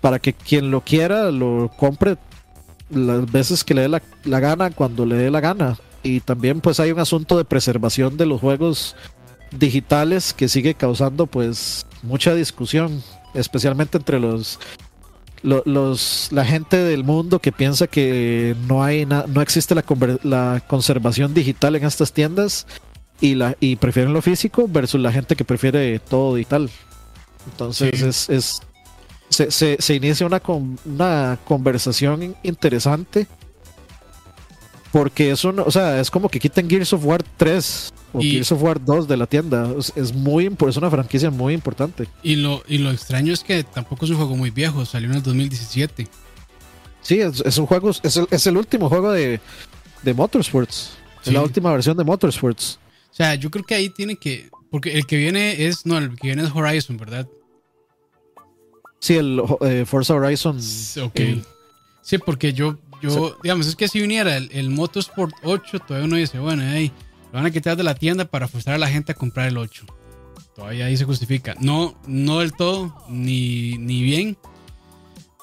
[0.00, 2.16] para que quien lo quiera lo compre
[2.90, 5.76] las veces que le dé la, la gana, cuando le dé la gana.
[6.02, 8.96] Y también pues hay un asunto de preservación de los juegos
[9.50, 13.02] digitales que sigue causando pues mucha discusión,
[13.34, 14.58] especialmente entre los
[15.42, 19.84] los, la gente del mundo que piensa que no hay no existe la,
[20.24, 22.66] la, conservación digital en estas tiendas
[23.20, 26.70] y la y prefieren lo físico versus la gente que prefiere todo digital.
[27.52, 28.60] Entonces es, es
[29.28, 30.42] se, se, se, inicia una,
[30.84, 33.26] una conversación interesante
[34.92, 38.62] porque es o sea es como que quiten Gears of War 3 o Gears of
[38.62, 39.72] War 2 de la tienda.
[39.94, 42.08] Es, muy es una franquicia muy importante.
[42.22, 45.16] Y lo, y lo extraño es que tampoco es un juego muy viejo, salió en
[45.16, 46.08] el 2017.
[47.02, 49.40] Sí, es, un juego, es el, es el, último juego de,
[50.02, 50.92] de Motorsports.
[51.24, 52.78] Es la última versión de Motorsports.
[53.10, 54.48] O sea, yo creo que ahí tiene que.
[54.70, 55.86] Porque el que viene es.
[55.86, 57.28] No, el que viene es Horizon, ¿verdad?
[59.00, 60.58] Sí, el eh, Forza Horizon.
[61.02, 61.20] Ok.
[62.02, 66.16] sí, porque yo, yo digamos, es que si viniera el, el Motorsport 8, todavía uno
[66.16, 66.92] dice, bueno, ahí
[67.32, 69.58] lo van a quitar de la tienda para frustrar a la gente a comprar el
[69.58, 69.84] 8.
[70.58, 71.54] Todavía ahí se justifica.
[71.60, 74.36] No, no del todo, ni, ni bien.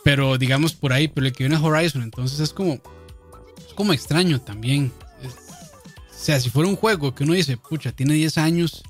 [0.03, 2.03] Pero digamos por ahí, pero el que viene es Horizon.
[2.03, 4.91] Entonces es como, es como extraño también.
[5.23, 8.83] o sea, si fuera un juego que uno dice, pucha, tiene 10 años.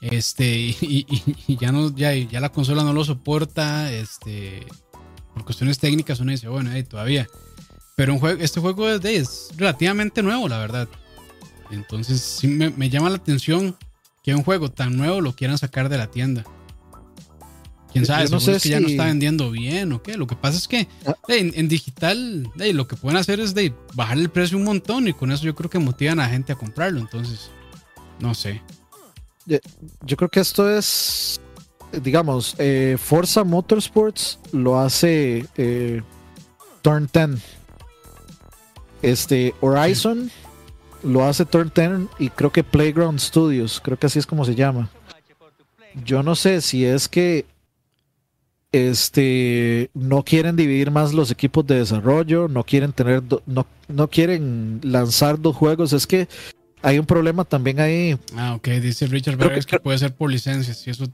[0.00, 0.50] Este,
[0.80, 1.06] y,
[1.60, 3.92] ya no, ya, ya la consola no lo soporta.
[3.92, 4.66] Este,
[5.34, 7.28] por cuestiones técnicas uno dice, bueno, ahí todavía.
[8.00, 10.88] Pero un juego, este juego es, es relativamente nuevo, la verdad.
[11.70, 13.76] Entonces sí me, llama la atención
[14.22, 16.44] que un juego tan nuevo lo quieran sacar de la tienda.
[17.92, 18.70] Quién sabe, no sé si...
[18.70, 20.16] ya no está vendiendo bien o qué.
[20.16, 21.14] Lo que pasa es que ah.
[21.28, 25.30] en, digital lo que pueden hacer es de bajar el precio un montón y con
[25.30, 27.00] eso yo creo que motivan a la gente a comprarlo.
[27.00, 27.50] Entonces,
[28.18, 28.62] no sé.
[29.44, 31.38] Yo creo que esto es,
[32.02, 36.00] digamos, eh, Forza Motorsports lo hace eh,
[36.80, 37.59] Turn 10.
[39.02, 40.30] Este, Horizon
[41.02, 44.54] lo hace Turn 10 y creo que Playground Studios, creo que así es como se
[44.54, 44.90] llama.
[46.04, 47.46] Yo no sé si es que
[48.72, 54.80] este no quieren dividir más los equipos de desarrollo, no quieren tener no, no quieren
[54.84, 56.28] lanzar dos juegos, es que
[56.82, 58.16] hay un problema también ahí.
[58.36, 61.06] Ah, ok, dice Richard Berger que, puede ser por licencias y eso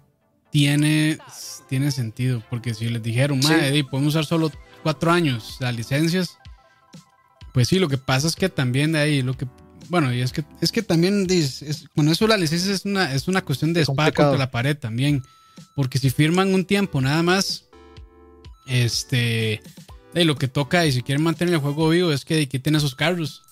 [0.50, 1.18] tiene,
[1.68, 4.50] tiene sentido, porque si les dijeron, madre, podemos usar solo
[4.82, 6.38] cuatro años las licencias,
[7.56, 9.46] pues sí, lo que pasa es que también de ahí lo que
[9.88, 11.26] bueno, y es que, es que también
[11.94, 15.22] con eso la licencia es una, es una cuestión de espada contra la pared también.
[15.74, 17.64] Porque si firman un tiempo nada más,
[18.66, 19.62] este,
[20.12, 22.94] de lo que toca y si quieren mantener el juego vivo es que quiten esos
[22.94, 23.42] carros.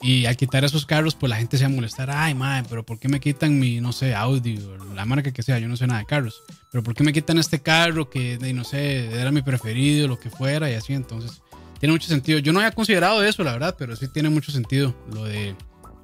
[0.00, 2.10] Y al quitar esos carros, pues la gente se va a molestar.
[2.10, 5.42] Ay, madre, pero ¿por qué me quitan mi, no sé, Audi o la marca que
[5.42, 5.58] sea?
[5.58, 6.42] Yo no sé nada de carros.
[6.70, 10.30] Pero ¿por qué me quitan este carro que, no sé, era mi preferido, lo que
[10.30, 10.94] fuera y así?
[10.94, 11.41] Entonces,
[11.82, 12.38] tiene mucho sentido.
[12.38, 15.56] Yo no había considerado eso, la verdad, pero sí tiene mucho sentido lo de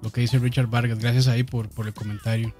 [0.02, 0.98] lo que dice Richard Vargas.
[0.98, 2.52] Gracias ahí por, por el comentario.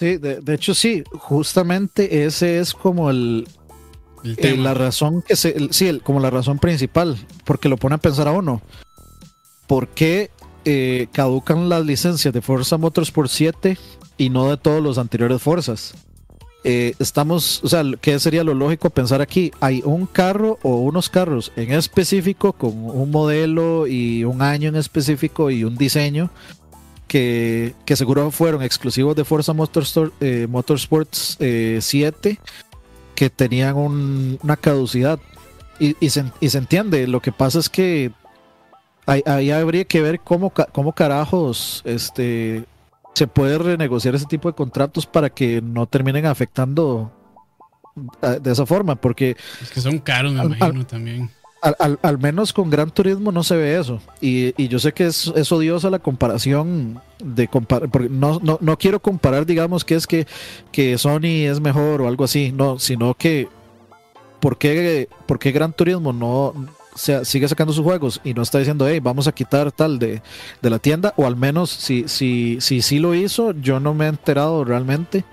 [0.00, 3.46] Sí, de, hecho sí, justamente ese es como el,
[4.24, 8.28] eh, la razón que se, sí, como la razón principal, porque lo pone a pensar
[8.28, 8.62] a uno.
[9.66, 10.30] ¿Por qué
[10.64, 13.76] eh, caducan las licencias de Forza Motorsport 7
[14.16, 15.92] y no de todos los anteriores Forzas.
[16.64, 19.50] Eh, estamos, o sea, ¿qué sería lo lógico pensar aquí?
[19.60, 24.76] Hay un carro o unos carros en específico con un modelo y un año en
[24.76, 26.30] específico y un diseño
[27.08, 32.38] que, seguro fueron exclusivos de Forza Motorsport, eh, Motorsports 7
[33.14, 35.18] que tenían una caducidad.
[35.78, 38.12] Y, se, y, se, entiende, lo que pasa es que
[39.06, 42.64] ahí, habría que ver cómo, cómo carajos este,
[43.14, 47.12] se puede renegociar ese tipo de contratos para que no terminen afectando
[48.22, 49.36] ah, de esa forma, porque...
[49.60, 51.30] Es que son caros, me imagino también.
[51.62, 54.00] Al, menos con Gran Turismo no se ve eso.
[54.20, 58.76] Y, yo sé que es, es, odiosa la comparación de comparar, porque no, no, no,
[58.76, 60.26] quiero comparar, digamos, que es que,
[60.72, 63.48] que Sony es mejor o algo así, no, sino que
[64.42, 66.52] ¿por qué, por qué Gran Turismo no,
[66.94, 70.22] sigue sacando sus juegos y no está diciendo, hey, vamos a quitar tal de,
[70.60, 74.64] la tienda, o al menos si si, si, lo hizo, yo no me he enterado
[74.64, 75.24] realmente,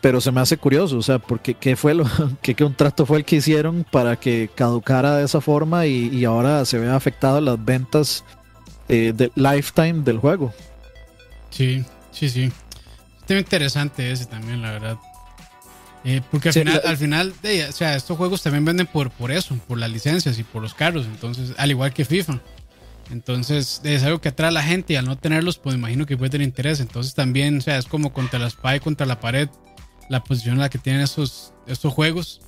[0.00, 2.04] pero se me hace curioso, o sea, porque qué fue lo,
[2.42, 6.78] qué contrato fue el que hicieron para que caducara de esa forma y, ahora se
[6.78, 8.24] vean afectadas las ventas
[8.88, 10.52] eh, de lifetime del juego.
[11.50, 12.52] Sí, sí, sí.
[13.20, 14.98] Está interesante ese también, la verdad.
[16.08, 17.34] Eh, porque al final, al final
[17.68, 20.72] o sea, estos juegos también venden por, por eso, por las licencias y por los
[20.72, 22.40] carros, entonces, al igual que FIFA.
[23.10, 26.16] Entonces, es algo que atrae a la gente y al no tenerlos, pues imagino que
[26.16, 26.78] puede tener interés.
[26.78, 29.48] Entonces también, o sea, es como contra la espada y contra la pared
[30.08, 32.40] la posición en la que tienen estos, estos juegos.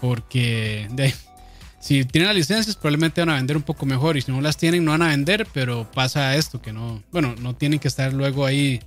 [0.00, 1.12] Porque de,
[1.80, 4.16] si tienen las licencias, probablemente van a vender un poco mejor.
[4.16, 7.34] Y si no las tienen, no van a vender, pero pasa esto, que no, bueno,
[7.40, 8.80] no tienen que estar luego ahí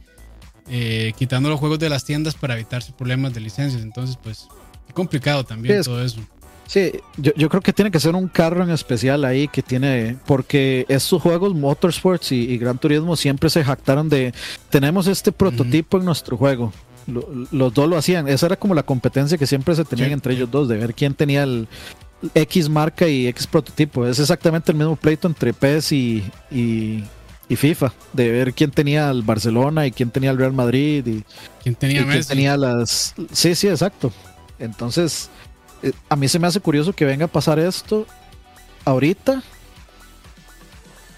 [0.70, 3.82] eh, quitando los juegos de las tiendas para evitarse problemas de licencias.
[3.82, 4.48] Entonces, pues,
[4.88, 6.22] es complicado también todo eso.
[6.66, 10.18] Sí, yo, yo, creo que tiene que ser un carro en especial ahí que tiene,
[10.26, 14.34] porque estos juegos Motorsports y, Gran Turismo siempre se jactaron de,
[14.70, 16.72] tenemos este prototipo en nuestro juego.
[17.06, 20.50] los dos lo hacían, esa era como la competencia que siempre se tenían entre ellos
[20.50, 21.68] dos, de ver quién tenía el
[22.34, 24.08] X marca y X prototipo.
[24.08, 27.04] Es exactamente el mismo pleito entre PES y, y,
[27.50, 31.24] y FIFA, de ver quién tenía el Barcelona y quién tenía el Real Madrid y
[31.62, 33.14] quién tenía, quién tenía las...
[33.32, 34.12] Sí, sí, exacto.
[34.60, 35.30] Entonces,
[35.82, 38.06] eh, a mí se me hace curioso que venga a pasar esto
[38.86, 39.44] ahorita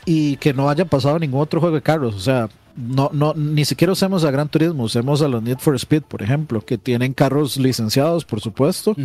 [0.05, 2.15] y que no haya pasado ningún otro juego de carros.
[2.15, 5.75] O sea, no, no, ni siquiera usemos a Gran Turismo, usemos a los Need for
[5.75, 8.95] Speed, por ejemplo, que tienen carros licenciados, por supuesto,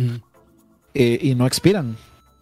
[0.93, 1.95] eh, y no expiran.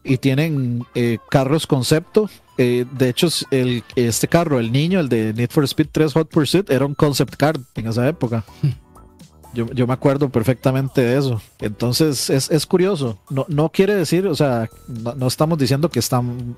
[0.04, 2.30] Y tienen eh, carros concepto
[2.62, 6.30] eh, de hecho, el, este carro, el niño, el de Need for Speed 3 Hot
[6.30, 8.43] Pursuit, era un concept car en esa época.
[9.54, 11.41] Yo, me acuerdo perfectamente de eso.
[11.60, 13.18] Entonces, es, curioso.
[13.30, 16.58] No, no quiere decir, o sea, no, estamos diciendo que están.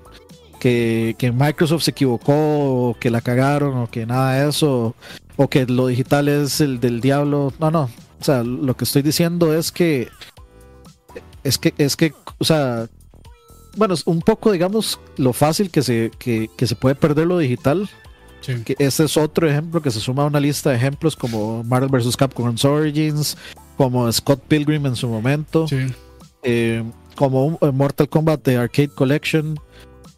[0.60, 4.96] Que, que, Microsoft se equivocó, o que la cagaron, o que nada de eso,
[5.36, 7.54] o que lo digital es el del diablo.
[7.60, 7.84] No, no.
[8.20, 10.10] O sea, lo que estoy diciendo es que.
[11.44, 12.88] Es que, es que, o sea,
[13.76, 17.90] bueno, un poco, digamos, lo fácil que se, que, se puede perder lo digital.
[18.66, 21.90] Que ese es otro ejemplo que se suma a una lista de ejemplos como Marvel
[21.90, 22.18] vs.
[22.18, 23.38] Capcom Origins,
[23.78, 25.68] como Scott Pilgrim en su momento,
[26.42, 26.84] eh,
[27.16, 29.60] como eh, Mortal Kombat de Arcade Collection,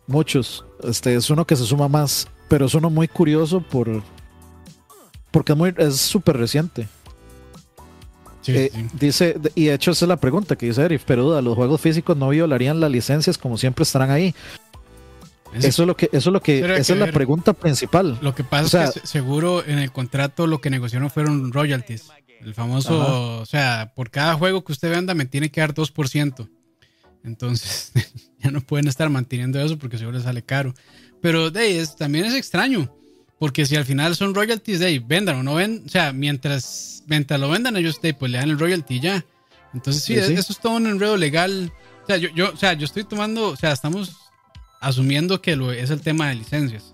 [0.07, 0.65] muchos.
[0.83, 4.01] Este es uno que se suma más, pero es uno muy curioso por
[5.31, 6.87] porque es súper reciente.
[8.47, 11.55] Eh, dice, y de hecho esa es la pregunta que dice Eric, pero duda, los
[11.55, 14.35] juegos físicos no violarían las licencias como siempre estarán ahí.
[15.53, 18.17] Eso es lo que, eso es lo que, esa es la pregunta principal.
[18.21, 22.09] Lo que pasa es que seguro en el contrato lo que negociaron fueron royalties.
[22.41, 26.49] El famoso, o sea, por cada juego que usted venda me tiene que dar 2%.
[27.23, 27.91] Entonces,
[28.39, 30.73] ya no pueden estar manteniendo eso porque seguro le sale caro.
[31.21, 32.93] Pero de también es extraño.
[33.43, 37.03] Porque si al final son royalties, de ahí, vendan o no ven, o sea, mientras,
[37.07, 39.25] mientras lo vendan ellos, de, pues le dan el royalty ya.
[39.73, 41.69] Entonces sí, eso es todo un enredo legal.
[42.03, 44.15] O sea, yo, yo, o sea, yo estoy tomando, o sea, estamos
[44.79, 46.93] asumiendo que lo, es el tema de licencias.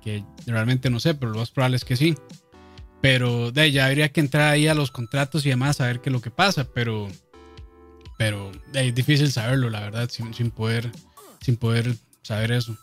[0.00, 2.14] Que realmente no sé, pero lo más probable es que sí.
[3.02, 6.00] Pero de ahí ya habría que entrar ahí a los contratos y demás a ver
[6.00, 6.68] qué es lo que pasa.
[6.72, 7.08] Pero,
[8.16, 10.88] pero de es difícil saberlo, la verdad, sin, sin poder,
[11.40, 12.78] sin poder saber eso.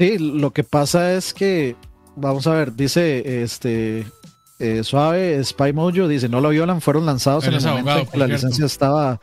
[0.00, 1.76] Sí, lo que pasa es que,
[2.16, 4.06] vamos a ver, dice este
[4.58, 8.16] eh, Suave, Spy Mojo, dice, no lo violan, fueron lanzados en el momento en que
[8.16, 9.20] la licencia estaba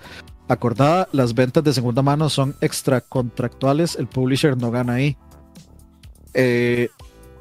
[0.47, 5.17] acordada, las ventas de segunda mano son extracontractuales, el publisher no gana ahí.
[6.36, 6.89] Eh,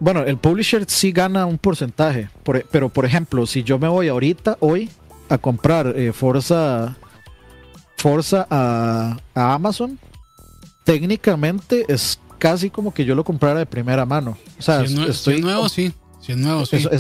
[0.01, 2.31] bueno, el publisher sí gana un porcentaje,
[2.71, 4.89] pero por ejemplo, si yo me voy ahorita, hoy,
[5.29, 6.97] a comprar eh, Forza,
[7.99, 9.99] Forza a, a Amazon,
[10.85, 12.19] técnicamente es
[12.51, 14.39] casi como que yo lo comprara de primera mano.
[14.59, 15.93] O sea, si es, estoy, nuevo, sí.
[16.21, 16.77] Si es nuevo, sí.
[16.87, 16.91] o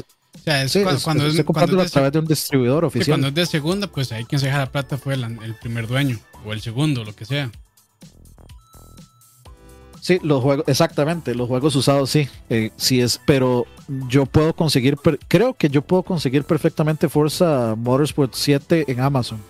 [0.42, 0.72] sea, es
[1.04, 3.14] cuando, es, cuando a través de un distribuidor oficial.
[3.14, 6.18] cuando es de segunda, pues ahí quien se deja la plata fue el, primer dueño,
[6.44, 7.52] o el segundo, lo que sea.
[10.00, 13.66] Sí, los juegos, exactamente, los juegos usados sí, eh, sí es, pero
[14.08, 14.96] yo puedo conseguir,
[15.28, 19.40] creo que yo puedo conseguir perfectamente Forza Motorsport 7 en Amazon,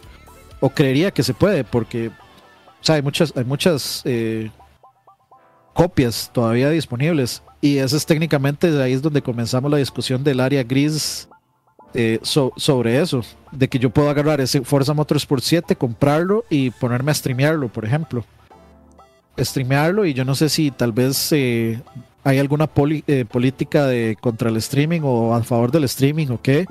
[0.61, 4.51] o creería que se puede, porque o sea, hay muchas, hay muchas eh,
[5.77, 7.43] copias todavía disponibles.
[7.61, 11.29] Y ese es técnicamente ahí es donde comenzamos la discusión del área gris
[11.93, 13.22] eh, sobre eso.
[13.53, 17.85] De que yo puedo agarrar ese Forza Motorsport 7, comprarlo y ponerme a streamearlo, por
[17.85, 18.24] ejemplo.
[19.39, 21.79] Streamearlo y yo no sé si tal vez eh,
[22.24, 22.70] hay alguna
[23.07, 26.66] eh, política de contra el streaming o a favor del streaming o qué.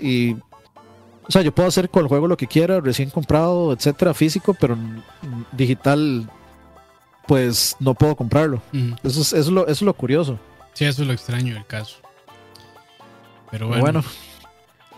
[0.00, 4.12] Y o sea, yo puedo hacer con el juego lo que quiera, recién comprado, etcétera,
[4.12, 4.76] físico, pero
[5.52, 6.28] digital
[7.28, 8.60] pues no puedo comprarlo.
[9.04, 10.40] eso, es, lo, eso es lo curioso.
[10.72, 11.98] Sí, eso es lo extraño del caso.
[13.50, 14.02] Pero bueno.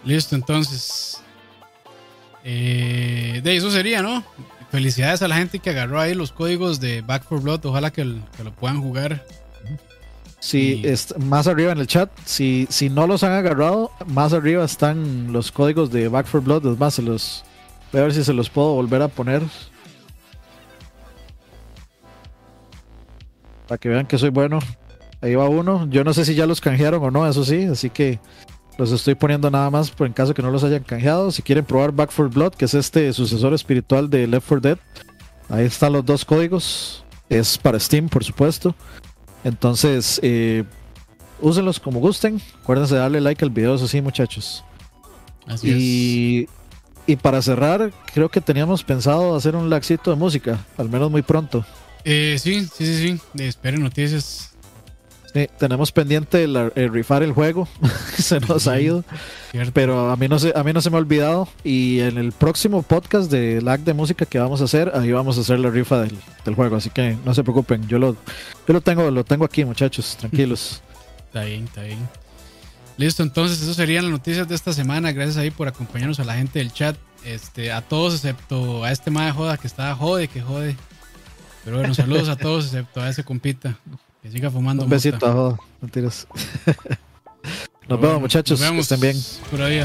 [0.04, 1.20] Listo, entonces.
[2.44, 4.24] Eh, de eso sería, ¿no?
[4.70, 7.66] Felicidades a la gente que agarró ahí los códigos de Back for Blood.
[7.66, 9.26] Ojalá que, lo puedan jugar.
[10.38, 10.82] Sí,
[11.18, 15.52] más arriba en el chat, si, si no los han agarrado, más arriba están los
[15.52, 16.72] códigos de Back for Blood.
[16.72, 17.44] Es más, se los,
[17.92, 19.42] voy a ver si se los puedo volver a poner
[23.70, 24.58] para que vean que soy bueno.
[25.20, 25.86] Ahí va uno.
[25.88, 28.18] Yo no sé si ya los canjearon o no, eso sí, así que
[28.78, 31.30] los estoy poniendo nada más por en caso que no los hayan canjeado.
[31.30, 34.78] Si quieren probar Back for Blood, que es este sucesor espiritual de Left 4 Dead,
[35.48, 37.04] ahí están los dos códigos.
[37.28, 38.74] Es para Steam, por supuesto.
[39.44, 40.64] Entonces, eh,
[41.40, 42.42] úsenlos como gusten.
[42.64, 44.64] Acuérdense de darle like al video, eso sí, muchachos.
[45.46, 46.48] Así
[47.06, 51.08] y, y para cerrar, creo que teníamos pensado hacer un laxito de música, al menos
[51.08, 51.64] muy pronto.
[52.04, 53.42] Eh, sí, sí, sí, sí.
[53.42, 54.50] Esperen noticias.
[55.32, 57.68] Sí, tenemos pendiente el, rifar el juego.
[58.18, 59.04] se nos ha ido.
[59.72, 61.48] Pero a mí, no se, a mí no se me ha olvidado.
[61.62, 65.38] Y en el próximo podcast de lag de música que vamos a hacer, ahí vamos
[65.38, 66.76] a hacer la rifa del, juego.
[66.76, 67.86] Así que no se preocupen.
[67.86, 68.14] Yo lo,
[68.66, 70.16] yo lo tengo, lo tengo aquí, muchachos.
[70.18, 70.82] Tranquilos.
[71.26, 71.98] está bien, está bien.
[72.96, 75.12] Listo, entonces eso serían las noticias de esta semana.
[75.12, 76.96] Gracias ahí por acompañarnos a la gente del chat.
[77.24, 80.76] Este, a todos excepto a este de joda que estaba jode, que jode.
[81.64, 83.78] Pero bueno, saludos a todos, excepto a ese compita.
[84.22, 84.84] Que siga fumando.
[84.84, 86.26] Un besito a joda, mentiras.
[87.88, 88.60] Nos vemos, muchachos.
[88.60, 88.88] Nos vemos.
[88.88, 89.16] Que estén bien.
[89.50, 89.84] Por ahí.